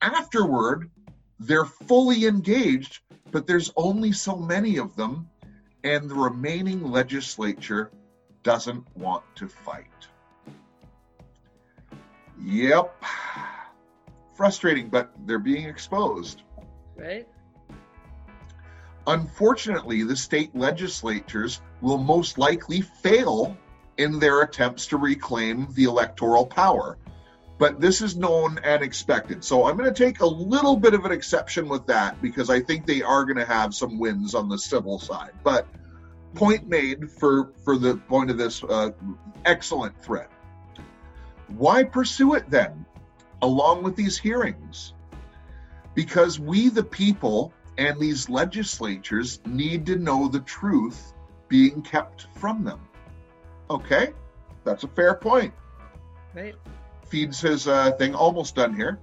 Afterward, 0.00 0.88
they're 1.40 1.64
fully 1.64 2.24
engaged, 2.24 3.00
but 3.32 3.48
there's 3.48 3.72
only 3.76 4.12
so 4.12 4.36
many 4.36 4.78
of 4.78 4.94
them, 4.94 5.28
and 5.82 6.08
the 6.08 6.14
remaining 6.14 6.88
legislature 6.88 7.90
doesn't 8.44 8.84
want 8.96 9.24
to 9.34 9.48
fight. 9.48 10.06
Yep. 12.44 12.94
Frustrating, 14.34 14.88
but 14.88 15.10
they're 15.26 15.40
being 15.40 15.64
exposed. 15.64 16.42
Right. 16.94 17.26
Unfortunately, 19.06 20.02
the 20.02 20.16
state 20.16 20.54
legislatures 20.54 21.60
will 21.80 21.98
most 21.98 22.38
likely 22.38 22.80
fail 22.80 23.56
in 23.96 24.18
their 24.18 24.42
attempts 24.42 24.86
to 24.88 24.96
reclaim 24.96 25.68
the 25.74 25.84
electoral 25.84 26.46
power. 26.46 26.96
But 27.58 27.80
this 27.80 28.00
is 28.00 28.16
known 28.16 28.58
and 28.64 28.82
expected. 28.82 29.44
So 29.44 29.66
I'm 29.66 29.76
going 29.76 29.92
to 29.92 30.04
take 30.04 30.20
a 30.20 30.26
little 30.26 30.76
bit 30.76 30.94
of 30.94 31.04
an 31.04 31.12
exception 31.12 31.68
with 31.68 31.86
that 31.86 32.20
because 32.22 32.48
I 32.48 32.60
think 32.60 32.86
they 32.86 33.02
are 33.02 33.24
going 33.24 33.36
to 33.36 33.44
have 33.44 33.74
some 33.74 33.98
wins 33.98 34.34
on 34.34 34.48
the 34.48 34.58
civil 34.58 34.98
side. 34.98 35.32
But 35.44 35.66
point 36.34 36.68
made 36.68 37.10
for 37.10 37.52
for 37.64 37.76
the 37.76 37.96
point 37.96 38.30
of 38.30 38.38
this 38.38 38.62
uh, 38.64 38.90
excellent 39.44 40.00
thread. 40.02 40.28
Why 41.48 41.82
pursue 41.84 42.34
it 42.34 42.48
then, 42.48 42.86
along 43.42 43.82
with 43.82 43.96
these 43.96 44.16
hearings? 44.16 44.94
Because 45.94 46.38
we, 46.38 46.68
the 46.68 46.84
people, 46.84 47.52
and 47.80 47.98
these 47.98 48.28
legislatures 48.28 49.40
need 49.46 49.86
to 49.86 49.96
know 49.96 50.28
the 50.28 50.40
truth 50.40 51.14
being 51.48 51.80
kept 51.80 52.26
from 52.36 52.62
them. 52.62 52.78
Okay, 53.70 54.12
that's 54.64 54.84
a 54.84 54.88
fair 54.88 55.14
point. 55.14 55.54
Right. 56.34 56.54
Feeds 57.06 57.40
his 57.40 57.66
uh, 57.66 57.92
thing 57.92 58.14
almost 58.14 58.54
done 58.54 58.76
here. 58.76 59.00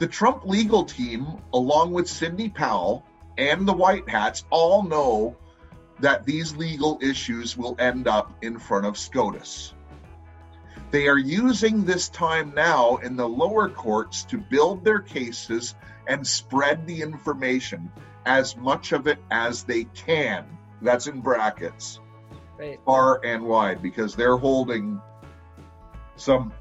The 0.00 0.08
Trump 0.08 0.44
legal 0.44 0.84
team, 0.84 1.24
along 1.52 1.92
with 1.92 2.08
Sidney 2.08 2.48
Powell 2.48 3.04
and 3.38 3.66
the 3.66 3.72
White 3.72 4.08
Hats, 4.08 4.44
all 4.50 4.82
know 4.82 5.36
that 6.00 6.26
these 6.26 6.56
legal 6.56 6.98
issues 7.00 7.56
will 7.56 7.76
end 7.78 8.08
up 8.08 8.32
in 8.42 8.58
front 8.58 8.86
of 8.86 8.98
SCOTUS. 8.98 9.72
They 10.90 11.06
are 11.06 11.18
using 11.18 11.84
this 11.84 12.08
time 12.08 12.54
now 12.56 12.96
in 12.96 13.14
the 13.16 13.28
lower 13.28 13.68
courts 13.68 14.24
to 14.24 14.36
build 14.38 14.84
their 14.84 15.00
cases 15.00 15.76
and 16.08 16.26
spread 16.26 16.86
the 16.86 17.02
information 17.02 17.90
as 18.24 18.56
much 18.56 18.92
of 18.92 19.06
it 19.06 19.18
as 19.30 19.64
they 19.64 19.84
can. 19.84 20.44
That's 20.82 21.06
in 21.06 21.20
brackets, 21.20 22.00
Right. 22.58 22.78
far 22.84 23.24
and 23.24 23.44
wide, 23.44 23.82
because 23.82 24.14
they're 24.14 24.36
holding 24.36 25.00
some 26.16 26.52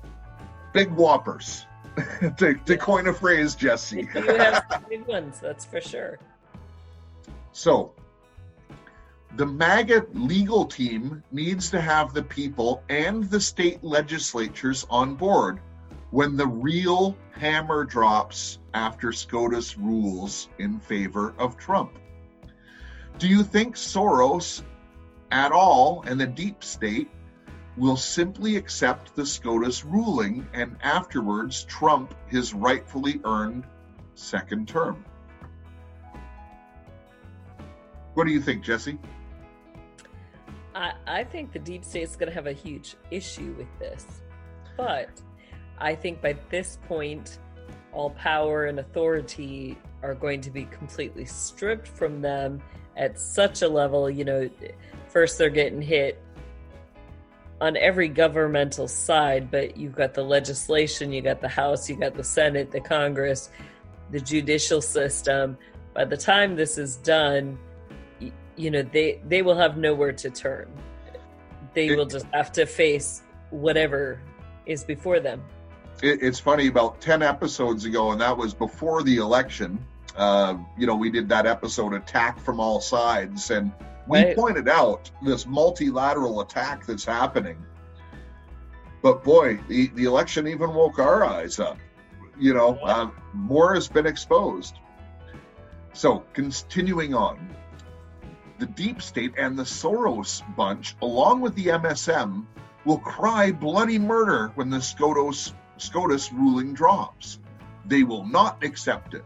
big 0.74 0.92
whoppers. 0.92 1.66
to, 2.38 2.56
to 2.66 2.78
coin 2.78 3.08
a 3.08 3.14
phrase, 3.14 3.56
Jesse. 3.56 4.08
You 4.14 4.22
have 4.38 4.84
big 4.90 5.08
ones, 5.08 5.40
that's 5.40 5.64
for 5.64 5.80
sure. 5.80 6.20
So, 7.54 7.94
the 9.38 9.46
MAGA 9.46 10.08
legal 10.14 10.66
team 10.66 11.24
needs 11.32 11.70
to 11.72 11.80
have 11.80 12.14
the 12.14 12.24
people 12.24 12.84
and 12.90 13.24
the 13.30 13.40
state 13.40 13.84
legislatures 13.84 14.86
on 14.90 15.16
board 15.16 15.60
when 16.12 16.38
the 16.38 16.48
real 16.48 17.18
hammer 17.32 17.84
drops 17.84 18.60
after 18.74 19.12
SCOTUS 19.12 19.78
rules 19.78 20.50
in 20.60 20.80
favor 20.80 21.34
of 21.38 21.58
Trump. 21.58 21.98
Do 23.18 23.28
you 23.28 23.44
think 23.44 23.76
Soros 23.76 24.62
at 25.32 25.52
all 25.52 26.04
and 26.08 26.20
the 26.20 26.28
deep 26.28 26.63
state 26.63 27.10
will 27.78 27.98
simply 27.98 28.56
accept 28.56 29.15
the 29.15 29.26
SCOTUS 29.26 29.84
ruling 29.84 30.48
and 30.54 30.78
afterwards 30.82 31.63
trump 31.65 32.13
his 32.28 32.54
rightfully 32.54 33.20
earned 33.26 33.65
second 34.15 34.68
term? 34.68 35.04
What 38.13 38.26
do 38.26 38.32
you 38.32 38.41
think, 38.41 38.63
Jesse? 38.63 38.98
I, 40.74 40.94
I 41.06 41.24
think 41.24 41.52
the 41.52 41.60
deep 41.60 41.84
state's 41.84 42.15
going 42.15 42.30
to 42.30 42.36
have 42.36 42.48
a 42.48 42.54
huge 42.54 42.96
issue 43.12 43.54
with 43.58 43.68
this. 43.80 44.06
But 44.78 45.10
I 45.78 45.96
think 45.96 46.22
by 46.22 46.36
this 46.50 46.78
point, 46.88 47.40
all 47.92 48.12
power 48.12 48.66
and 48.66 48.80
authority 48.80 49.78
are 50.04 50.14
going 50.14 50.42
to 50.42 50.52
be 50.52 50.66
completely 50.66 51.26
stripped 51.26 51.88
from 51.88 52.22
them 52.22 52.62
at 52.98 53.20
such 53.20 53.62
a 53.62 53.68
level. 53.68 54.10
You 54.10 54.26
know, 54.26 54.50
first 55.10 55.38
they're 55.38 55.50
getting 55.50 55.82
hit 55.82 56.22
on 57.62 57.78
every 57.78 58.10
governmental 58.10 58.88
side, 58.88 59.50
but 59.50 59.78
you've 59.78 59.96
got 59.96 60.14
the 60.14 60.24
legislation, 60.24 61.12
you 61.12 61.22
got 61.22 61.42
the 61.42 61.48
House, 61.48 61.90
you 61.90 61.96
got 61.96 62.16
the 62.16 62.24
Senate, 62.24 62.72
the 62.72 62.82
Congress, 62.82 63.50
the 64.12 64.20
judicial 64.20 64.82
system. 64.82 65.58
By 65.94 66.06
the 66.06 66.18
time 66.18 66.56
this 66.56 66.78
is 66.78 66.98
done, 66.98 67.58
you 68.58 68.72
know 68.72 68.84
they 68.84 69.22
they 69.28 69.42
will 69.42 69.58
have 69.58 69.78
nowhere 69.78 70.12
to 70.14 70.30
turn. 70.30 70.68
They 71.74 71.96
will 71.96 72.06
just 72.06 72.26
have 72.34 72.52
to 72.54 72.66
face 72.66 73.22
whatever 73.50 74.22
is 74.66 74.84
before 74.84 75.20
them. 75.20 75.44
It, 76.06 76.22
it's 76.22 76.39
funny 76.39 76.68
about 76.68 77.02
10 77.02 77.22
episodes 77.22 77.86
ago 77.86 78.12
and 78.12 78.22
that 78.22 78.38
was 78.38 78.54
before 78.54 79.04
the 79.04 79.18
election 79.18 79.84
uh, 80.15 80.56
you 80.78 80.88
know 80.88 80.96
we 80.96 81.10
did 81.10 81.28
that 81.30 81.46
episode 81.46 81.94
attack 81.94 82.39
from 82.39 82.60
all 82.60 82.80
sides 82.80 83.52
and 83.52 83.72
we 84.08 84.20
Right. 84.20 84.36
pointed 84.36 84.70
out 84.70 85.10
this 85.24 85.48
multilateral 85.48 86.41
attack 86.41 86.86
that's 86.86 87.04
happening. 87.06 87.58
But 89.02 89.24
boy 89.24 89.60
the, 89.68 89.88
the 89.96 90.04
election 90.06 90.48
even 90.48 90.74
woke 90.76 91.00
our 91.00 91.26
eyes 91.26 91.60
up 91.60 91.78
you 92.39 92.54
know 92.54 92.76
uh, 92.84 93.10
more 93.34 93.74
has 93.74 93.88
been 93.88 94.06
exposed. 94.06 94.76
So 95.94 96.24
continuing 96.34 97.13
on 97.13 97.56
the 98.60 98.68
deep 98.68 99.02
state 99.02 99.34
and 99.38 99.58
the 99.58 99.63
soros 99.63 100.41
bunch 100.56 100.96
along 101.02 101.41
with 101.41 101.56
the 101.56 101.68
msm 101.68 102.46
will 102.86 103.00
cry 103.00 103.52
bloody 103.52 103.98
murder 104.00 104.52
when 104.56 104.70
the 104.70 104.80
SCOTUS, 104.80 105.54
SCOTUS 105.78 106.32
ruling 106.32 106.74
drops. 106.74 107.40
They 107.86 108.04
will 108.04 108.26
not 108.26 108.64
accept 108.64 109.14
it. 109.14 109.26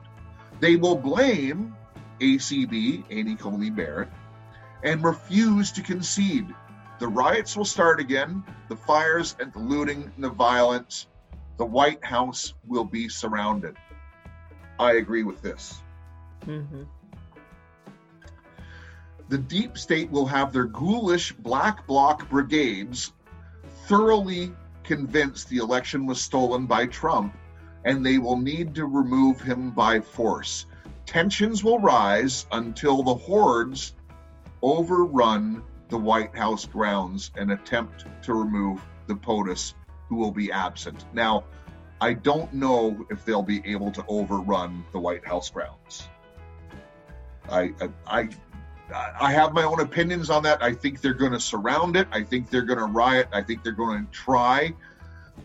They 0.59 0.75
will 0.75 0.95
blame 0.95 1.75
ACB, 2.19 3.03
Amy 3.09 3.35
Coney 3.35 3.69
Barrett, 3.69 4.09
and 4.83 5.03
refuse 5.03 5.71
to 5.73 5.81
concede. 5.81 6.53
The 6.99 7.07
riots 7.07 7.55
will 7.55 7.65
start 7.65 7.99
again, 7.99 8.43
the 8.67 8.75
fires 8.75 9.35
and 9.39 9.53
the 9.53 9.59
looting 9.59 10.11
and 10.15 10.23
the 10.23 10.29
violence. 10.29 11.07
The 11.57 11.65
White 11.65 12.03
House 12.03 12.53
will 12.67 12.85
be 12.85 13.09
surrounded. 13.09 13.75
I 14.77 14.93
agree 14.93 15.23
with 15.23 15.41
this. 15.41 15.81
hmm 16.43 16.83
the 19.29 19.37
deep 19.37 19.77
state 19.77 20.09
will 20.09 20.25
have 20.25 20.51
their 20.51 20.65
ghoulish 20.65 21.31
black 21.33 21.85
bloc 21.85 22.27
brigades 22.29 23.13
thoroughly 23.85 24.51
convinced 24.89 25.47
the 25.49 25.57
election 25.57 26.07
was 26.07 26.19
stolen 26.19 26.65
by 26.65 26.83
Trump 26.87 27.37
and 27.85 28.03
they 28.03 28.17
will 28.17 28.39
need 28.39 28.73
to 28.73 28.87
remove 28.87 29.39
him 29.39 29.69
by 29.69 29.99
force. 29.99 30.65
Tensions 31.05 31.63
will 31.63 31.77
rise 31.77 32.47
until 32.51 33.03
the 33.03 33.13
hordes 33.13 33.93
overrun 34.63 35.61
the 35.89 35.97
White 35.97 36.35
House 36.35 36.65
grounds 36.65 37.29
and 37.37 37.51
attempt 37.51 38.07
to 38.23 38.33
remove 38.33 38.81
the 39.05 39.15
POTUS, 39.15 39.75
who 40.07 40.15
will 40.15 40.31
be 40.31 40.51
absent. 40.51 41.05
Now, 41.13 41.43
I 42.01 42.13
don't 42.13 42.51
know 42.51 43.05
if 43.11 43.23
they'll 43.23 43.43
be 43.43 43.61
able 43.65 43.91
to 43.91 44.03
overrun 44.07 44.83
the 44.91 44.99
White 44.99 45.25
House 45.25 45.51
grounds. 45.51 46.09
I, 47.47 47.73
I, 47.79 47.89
I 48.07 48.29
I 48.93 49.31
have 49.31 49.53
my 49.53 49.63
own 49.63 49.79
opinions 49.79 50.29
on 50.29 50.43
that. 50.43 50.63
I 50.63 50.73
think 50.73 51.01
they're 51.01 51.13
going 51.13 51.31
to 51.31 51.39
surround 51.39 51.95
it. 51.95 52.07
I 52.11 52.23
think 52.23 52.49
they're 52.49 52.63
going 52.63 52.79
to 52.79 52.85
riot. 52.85 53.27
I 53.31 53.41
think 53.41 53.63
they're 53.63 53.71
going 53.71 54.05
to 54.05 54.11
try. 54.11 54.73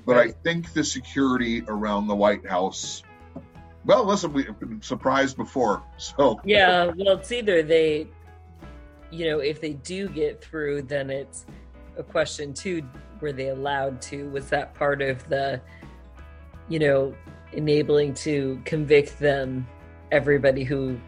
But 0.06 0.18
I 0.18 0.30
think 0.30 0.72
the 0.72 0.84
security 0.84 1.62
around 1.68 2.08
the 2.08 2.14
White 2.14 2.46
House. 2.46 3.02
Well, 3.84 4.04
listen, 4.04 4.32
we've 4.32 4.58
been 4.58 4.82
surprised 4.82 5.36
before, 5.36 5.82
so 5.98 6.40
Yeah, 6.44 6.86
well, 6.96 7.18
it's 7.18 7.30
either 7.32 7.62
they, 7.62 8.08
you 9.10 9.26
know, 9.26 9.40
if 9.40 9.60
they 9.60 9.74
do 9.74 10.08
get 10.08 10.42
through, 10.42 10.82
then 10.82 11.10
it's 11.10 11.44
a 11.96 12.02
question 12.02 12.54
too: 12.54 12.82
were 13.20 13.32
they 13.32 13.48
allowed 13.48 14.00
to? 14.02 14.28
Was 14.30 14.48
that 14.50 14.74
part 14.74 15.02
of 15.02 15.26
the, 15.28 15.60
you 16.68 16.78
know, 16.78 17.14
enabling 17.52 18.14
to 18.14 18.60
convict 18.64 19.18
them? 19.18 19.66
Everybody 20.10 20.64
who 20.64 20.98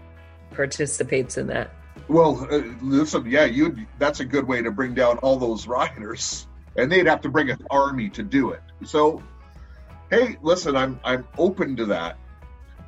participates 0.51 1.37
in 1.39 1.47
that. 1.49 1.71
Well, 2.09 2.47
uh, 2.51 2.63
listen, 2.83 3.29
yeah, 3.29 3.45
you. 3.45 3.77
That's 3.99 4.21
a 4.21 4.25
good 4.25 4.47
way 4.47 4.63
to 4.63 4.71
bring 4.71 4.95
down 4.95 5.19
all 5.19 5.37
those 5.37 5.67
rioters, 5.67 6.47
and 6.77 6.91
they'd 6.91 7.07
have 7.07 7.23
to 7.23 7.29
bring 7.29 7.51
an 7.51 7.67
army 7.69 8.11
to 8.11 8.23
do 8.23 8.51
it. 8.51 8.63
So, 8.85 9.23
hey, 10.11 10.37
listen, 10.43 10.77
I'm 10.77 11.01
I'm 11.05 11.27
open 11.37 11.77
to 11.77 11.87
that, 11.87 12.17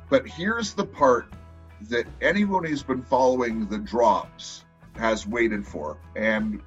but 0.09 0.25
here's 0.25 0.73
the 0.73 0.85
part 0.85 1.33
that 1.89 2.05
anyone 2.21 2.63
who's 2.63 2.83
been 2.83 3.03
following 3.03 3.67
the 3.67 3.77
drops 3.77 4.63
has 4.95 5.27
waited 5.27 5.67
for, 5.67 5.97
and 6.15 6.61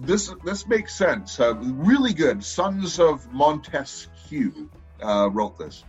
this 0.00 0.34
this 0.44 0.66
makes 0.66 0.94
sense. 0.94 1.38
Uh, 1.38 1.54
really 1.56 2.14
good. 2.14 2.42
Sons 2.42 2.98
of 2.98 3.32
Montesquieu 3.32 4.68
uh, 5.00 5.30
wrote 5.30 5.56
this. 5.56 5.84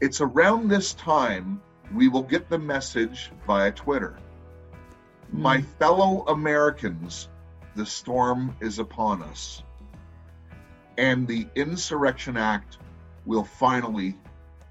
It's 0.00 0.22
around 0.22 0.68
this 0.68 0.94
time 0.94 1.60
we 1.94 2.08
will 2.08 2.22
get 2.22 2.48
the 2.48 2.58
message 2.58 3.30
via 3.46 3.70
Twitter. 3.70 4.16
My 5.34 5.58
hmm. 5.58 5.64
fellow 5.80 6.24
Americans, 6.28 7.28
the 7.74 7.84
storm 7.84 8.54
is 8.60 8.78
upon 8.78 9.20
us. 9.22 9.64
And 10.96 11.26
the 11.26 11.48
Insurrection 11.56 12.36
Act 12.36 12.78
will 13.26 13.42
finally 13.42 14.16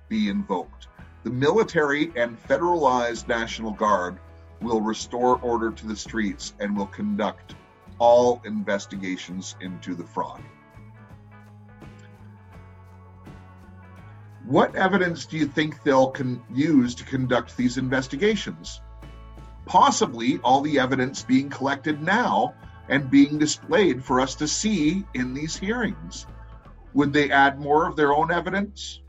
be 0.08 0.30
invoked. 0.30 0.88
The 1.23 1.32
military 1.32 2.13
and 2.15 2.41
federalized 2.47 3.28
National 3.28 3.71
Guard 3.71 4.19
will 4.62 4.80
restore 4.80 5.38
order 5.41 5.69
to 5.69 5.86
the 5.86 5.97
streets 5.97 6.54
and 6.62 6.78
will 6.78 6.88
conduct 6.88 7.56
all 7.99 8.41
investigations 8.45 9.58
into 9.60 9.95
the 9.95 10.06
fraud. 10.06 10.41
What 14.45 14.76
evidence 14.76 15.26
do 15.26 15.38
you 15.38 15.45
think 15.45 15.84
they'll 15.84 16.12
con- 16.12 16.41
use 16.54 16.95
to 16.95 17.04
conduct 17.04 17.58
these 17.58 17.78
investigations? 17.78 18.80
Possibly 19.65 20.39
all 20.43 20.62
the 20.62 20.80
evidence 20.80 21.23
being 21.23 21.49
collected 21.49 22.02
now 22.02 22.56
and 22.89 23.10
being 23.10 23.38
displayed 23.38 24.04
for 24.04 24.19
us 24.19 24.36
to 24.36 24.47
see 24.47 25.06
in 25.13 25.34
these 25.34 25.56
hearings. 25.56 26.26
Would 26.93 27.13
they 27.13 27.32
add 27.32 27.60
more 27.60 27.88
of 27.88 27.95
their 27.95 28.13
own 28.13 28.32
evidence? 28.32 29.02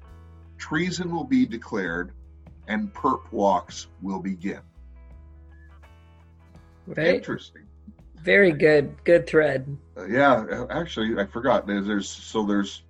Treason 0.56 1.10
will 1.10 1.24
be 1.24 1.44
declared 1.44 2.12
and 2.68 2.92
perp 2.92 3.30
walks 3.30 3.88
will 4.00 4.20
begin. 4.20 4.60
Right. 6.86 7.16
Interesting. 7.16 7.62
Very 8.16 8.52
good. 8.52 9.04
Good 9.04 9.26
thread. 9.26 9.76
Uh, 9.96 10.06
yeah, 10.06 10.66
actually, 10.70 11.18
I 11.18 11.26
forgot. 11.26 11.66
There's, 11.66 11.86
there's 11.86 12.08
so 12.08 12.44
there's 12.44 12.82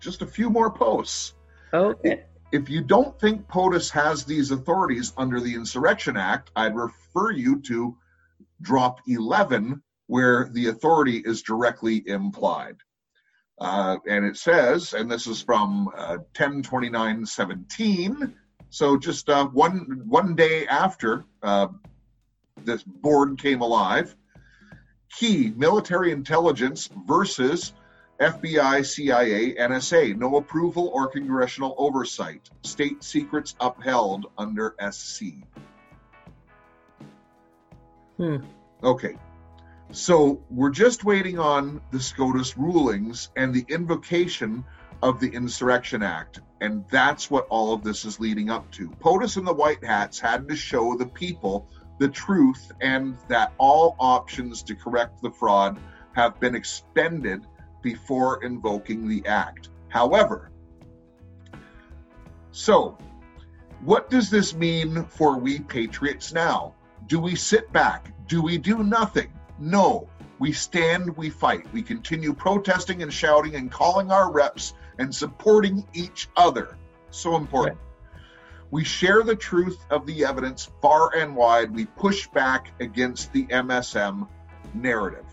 just 0.00 0.22
a 0.22 0.26
few 0.26 0.50
more 0.50 0.70
posts. 0.70 1.34
Okay. 1.72 2.24
If 2.52 2.68
you 2.68 2.82
don't 2.82 3.18
think 3.20 3.46
POTUS 3.46 3.90
has 3.90 4.24
these 4.24 4.50
authorities 4.50 5.12
under 5.16 5.40
the 5.40 5.54
Insurrection 5.54 6.16
Act, 6.16 6.50
I'd 6.56 6.74
refer 6.74 7.30
you 7.30 7.60
to 7.62 7.96
drop 8.60 8.98
11, 9.06 9.80
where 10.08 10.50
the 10.52 10.66
authority 10.66 11.18
is 11.18 11.42
directly 11.42 12.02
implied. 12.06 12.76
Uh, 13.60 13.98
and 14.08 14.24
it 14.24 14.36
says, 14.36 14.94
and 14.94 15.10
this 15.10 15.28
is 15.28 15.42
from 15.42 15.88
uh, 15.96 16.16
102917, 16.34 18.34
so 18.70 18.96
just 18.96 19.28
uh, 19.28 19.46
one 19.46 20.02
one 20.06 20.34
day 20.34 20.66
after 20.66 21.24
uh, 21.42 21.68
this 22.64 22.82
board 22.82 23.38
came 23.38 23.60
alive, 23.60 24.16
key 25.18 25.52
military 25.56 26.12
intelligence 26.12 26.88
versus 27.06 27.74
FBI, 28.20 28.84
CIA, 28.84 29.54
NSA, 29.54 30.16
no 30.16 30.36
approval 30.36 30.90
or 30.92 31.08
congressional 31.08 31.74
oversight. 31.78 32.50
State 32.62 33.02
secrets 33.02 33.54
upheld 33.60 34.26
under 34.36 34.74
SC. 34.90 35.24
Hmm. 38.18 38.36
Okay. 38.82 39.16
So 39.92 40.42
we're 40.50 40.70
just 40.70 41.02
waiting 41.02 41.38
on 41.38 41.80
the 41.90 41.98
SCOTUS 41.98 42.58
rulings 42.58 43.30
and 43.36 43.54
the 43.54 43.64
invocation 43.68 44.64
of 45.02 45.18
the 45.18 45.28
Insurrection 45.28 46.02
Act. 46.02 46.40
And 46.60 46.84
that's 46.90 47.30
what 47.30 47.46
all 47.48 47.72
of 47.72 47.82
this 47.82 48.04
is 48.04 48.20
leading 48.20 48.50
up 48.50 48.70
to. 48.72 48.90
POTUS 49.00 49.38
and 49.38 49.46
the 49.46 49.54
White 49.54 49.82
Hats 49.82 50.20
had 50.20 50.46
to 50.48 50.54
show 50.54 50.94
the 50.94 51.06
people 51.06 51.66
the 51.98 52.08
truth 52.08 52.70
and 52.82 53.16
that 53.28 53.54
all 53.56 53.96
options 53.98 54.62
to 54.64 54.74
correct 54.74 55.22
the 55.22 55.30
fraud 55.30 55.78
have 56.12 56.38
been 56.38 56.54
expended 56.54 57.46
before 57.82 58.42
invoking 58.44 59.08
the 59.08 59.26
act. 59.26 59.70
However, 59.88 60.50
so 62.52 62.98
what 63.82 64.10
does 64.10 64.30
this 64.30 64.54
mean 64.54 65.04
for 65.04 65.38
we 65.38 65.60
patriots 65.60 66.32
now? 66.32 66.74
Do 67.06 67.18
we 67.18 67.34
sit 67.34 67.72
back? 67.72 68.12
Do 68.26 68.42
we 68.42 68.58
do 68.58 68.82
nothing? 68.82 69.32
No. 69.58 70.08
We 70.38 70.52
stand, 70.52 71.16
we 71.16 71.28
fight. 71.30 71.70
We 71.72 71.82
continue 71.82 72.32
protesting 72.32 73.02
and 73.02 73.12
shouting 73.12 73.56
and 73.56 73.70
calling 73.70 74.10
our 74.10 74.30
reps 74.32 74.74
and 74.98 75.14
supporting 75.14 75.86
each 75.92 76.28
other. 76.36 76.76
So 77.10 77.36
important. 77.36 77.78
We 78.70 78.84
share 78.84 79.22
the 79.22 79.34
truth 79.36 79.84
of 79.90 80.06
the 80.06 80.24
evidence 80.24 80.70
far 80.80 81.14
and 81.16 81.34
wide. 81.34 81.74
We 81.74 81.86
push 81.86 82.28
back 82.28 82.70
against 82.80 83.32
the 83.32 83.46
MSM 83.46 84.28
narrative. 84.74 85.26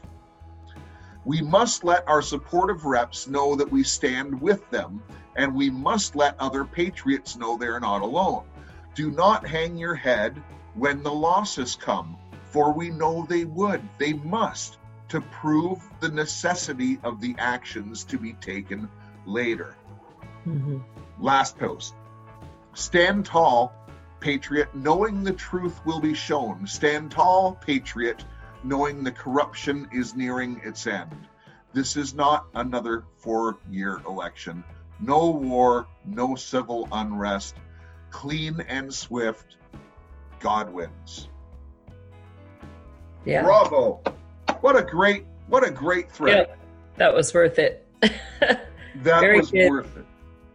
We 1.27 1.41
must 1.41 1.83
let 1.83 2.07
our 2.07 2.21
supportive 2.21 2.85
reps 2.85 3.27
know 3.27 3.57
that 3.57 3.69
we 3.69 3.83
stand 3.83 4.39
with 4.39 4.69
them, 4.69 5.03
and 5.35 5.53
we 5.53 5.69
must 5.69 6.15
let 6.15 6.39
other 6.39 6.63
patriots 6.63 7.35
know 7.35 7.57
they're 7.57 7.81
not 7.81 8.01
alone. 8.01 8.45
Do 8.95 9.11
not 9.11 9.45
hang 9.45 9.75
your 9.75 9.93
head 9.93 10.41
when 10.73 11.03
the 11.03 11.11
losses 11.11 11.75
come, 11.75 12.15
for 12.45 12.71
we 12.71 12.91
know 12.91 13.25
they 13.27 13.43
would, 13.43 13.81
they 13.97 14.13
must, 14.13 14.77
to 15.09 15.19
prove 15.19 15.83
the 15.99 16.07
necessity 16.07 16.97
of 17.03 17.19
the 17.19 17.35
actions 17.37 18.05
to 18.05 18.17
be 18.17 18.31
taken 18.31 18.87
later. 19.25 19.75
Mm-hmm. 20.47 20.77
Last 21.19 21.57
post. 21.57 21.93
Stand 22.73 23.25
tall, 23.25 23.73
patriot, 24.21 24.73
knowing 24.73 25.25
the 25.25 25.33
truth 25.33 25.85
will 25.85 25.99
be 25.99 26.13
shown. 26.13 26.65
Stand 26.65 27.11
tall, 27.11 27.55
patriot, 27.55 28.23
knowing 28.63 29.03
the 29.03 29.11
corruption 29.11 29.87
is 29.93 30.15
nearing 30.15 30.61
its 30.63 30.87
end. 30.87 31.15
This 31.73 31.95
is 31.95 32.13
not 32.13 32.47
another 32.55 33.03
four 33.17 33.57
year 33.69 34.01
election. 34.07 34.63
No 34.99 35.29
war, 35.29 35.87
no 36.05 36.35
civil 36.35 36.87
unrest. 36.91 37.55
Clean 38.09 38.59
and 38.61 38.93
swift, 38.93 39.57
God 40.39 40.71
wins. 40.73 41.29
Yeah. 43.25 43.43
Bravo. 43.43 44.01
What 44.61 44.75
a 44.75 44.81
great, 44.81 45.25
what 45.47 45.67
a 45.67 45.71
great 45.71 46.11
thread. 46.11 46.49
That 46.95 47.13
was 47.13 47.33
worth 47.33 47.59
it. 47.59 47.85
That 49.03 49.21
Very 49.21 49.39
was 49.39 49.51
good. 49.51 49.69
worth 49.69 49.97
it. 49.97 50.05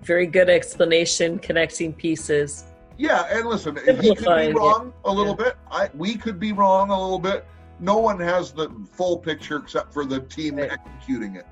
Very 0.03 0.27
good 0.27 0.51
explanation, 0.51 1.38
connecting 1.38 1.93
pieces. 1.93 2.65
Yeah, 2.99 3.25
and 3.31 3.47
listen, 3.47 3.77
he 3.77 4.15
could 4.15 4.37
be 4.37 4.53
wrong 4.53 4.93
a 5.05 5.12
little 5.12 5.35
bit. 5.35 5.57
I 5.71 5.91
we 5.95 6.17
could 6.17 6.41
be 6.41 6.53
wrong 6.53 6.91
a 6.91 7.01
little 7.01 7.19
bit. 7.19 7.47
No 7.83 7.99
one 7.99 8.21
has 8.21 8.53
the 8.53 8.71
full 8.92 9.18
picture 9.18 9.57
except 9.57 9.92
for 9.92 10.05
the 10.05 10.21
team 10.21 10.57
Right. 10.57 10.71
executing 10.71 11.35
it. 11.37 11.47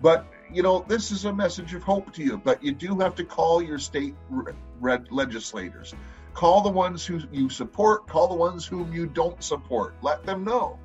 But 0.00 0.26
you 0.52 0.62
know, 0.62 0.84
this 0.86 1.10
is 1.10 1.24
a 1.24 1.32
message 1.32 1.74
of 1.74 1.82
hope 1.82 2.12
to 2.14 2.22
you. 2.22 2.38
But 2.38 2.62
you 2.62 2.72
do 2.72 3.00
have 3.00 3.16
to 3.16 3.24
call 3.24 3.60
your 3.60 3.80
state 3.80 4.14
re- 4.30 4.52
red 4.80 5.10
legislators. 5.10 5.92
Call 6.34 6.60
the 6.60 6.70
ones 6.70 7.04
who 7.04 7.20
you 7.32 7.48
support. 7.50 8.06
Call 8.06 8.28
the 8.28 8.34
ones 8.34 8.64
whom 8.64 8.92
you 8.92 9.06
don't 9.06 9.42
support. 9.42 9.94
Let 10.02 10.24
them 10.24 10.44
know. 10.44 10.78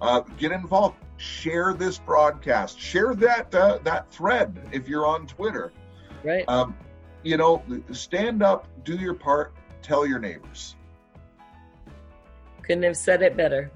Uh, 0.00 0.20
get 0.36 0.52
involved. 0.52 0.96
Share 1.16 1.72
this 1.72 1.98
broadcast. 1.98 2.78
Share 2.78 3.14
that 3.14 3.54
uh, 3.54 3.78
that 3.84 4.10
thread 4.10 4.60
if 4.72 4.88
you're 4.88 5.06
on 5.06 5.26
Twitter. 5.26 5.72
Right. 6.22 6.44
Um, 6.48 6.76
you 7.22 7.38
know, 7.38 7.62
stand 7.92 8.42
up, 8.42 8.68
do 8.84 8.94
your 8.96 9.14
part, 9.14 9.54
tell 9.80 10.06
your 10.06 10.18
neighbors. 10.18 10.76
Couldn't 12.62 12.82
have 12.82 12.96
said 12.96 13.22
it 13.22 13.36
better. 13.36 13.70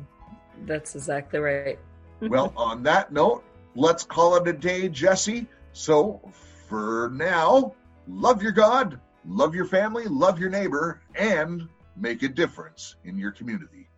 That's 0.66 0.94
exactly 0.94 1.38
right. 1.38 1.78
well, 2.20 2.52
on 2.56 2.82
that 2.84 3.12
note, 3.12 3.44
let's 3.74 4.04
call 4.04 4.36
it 4.36 4.46
a 4.46 4.52
day, 4.52 4.88
Jesse. 4.88 5.46
So 5.72 6.20
for 6.68 7.10
now, 7.12 7.74
love 8.06 8.42
your 8.42 8.52
God, 8.52 9.00
love 9.26 9.54
your 9.54 9.66
family, 9.66 10.04
love 10.04 10.38
your 10.38 10.50
neighbor, 10.50 11.00
and 11.14 11.68
make 11.96 12.22
a 12.22 12.28
difference 12.28 12.96
in 13.04 13.18
your 13.18 13.32
community. 13.32 13.88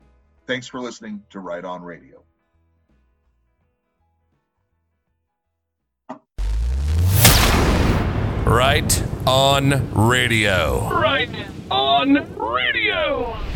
Thanks 0.46 0.66
for 0.66 0.80
listening 0.80 1.22
to 1.30 1.40
Right 1.40 1.64
On 1.64 1.82
Radio. 1.82 2.22
Right 8.46 9.04
on 9.26 9.90
radio. 10.08 10.90
Right 10.90 11.30
on 11.70 12.14
radio. 12.36 13.53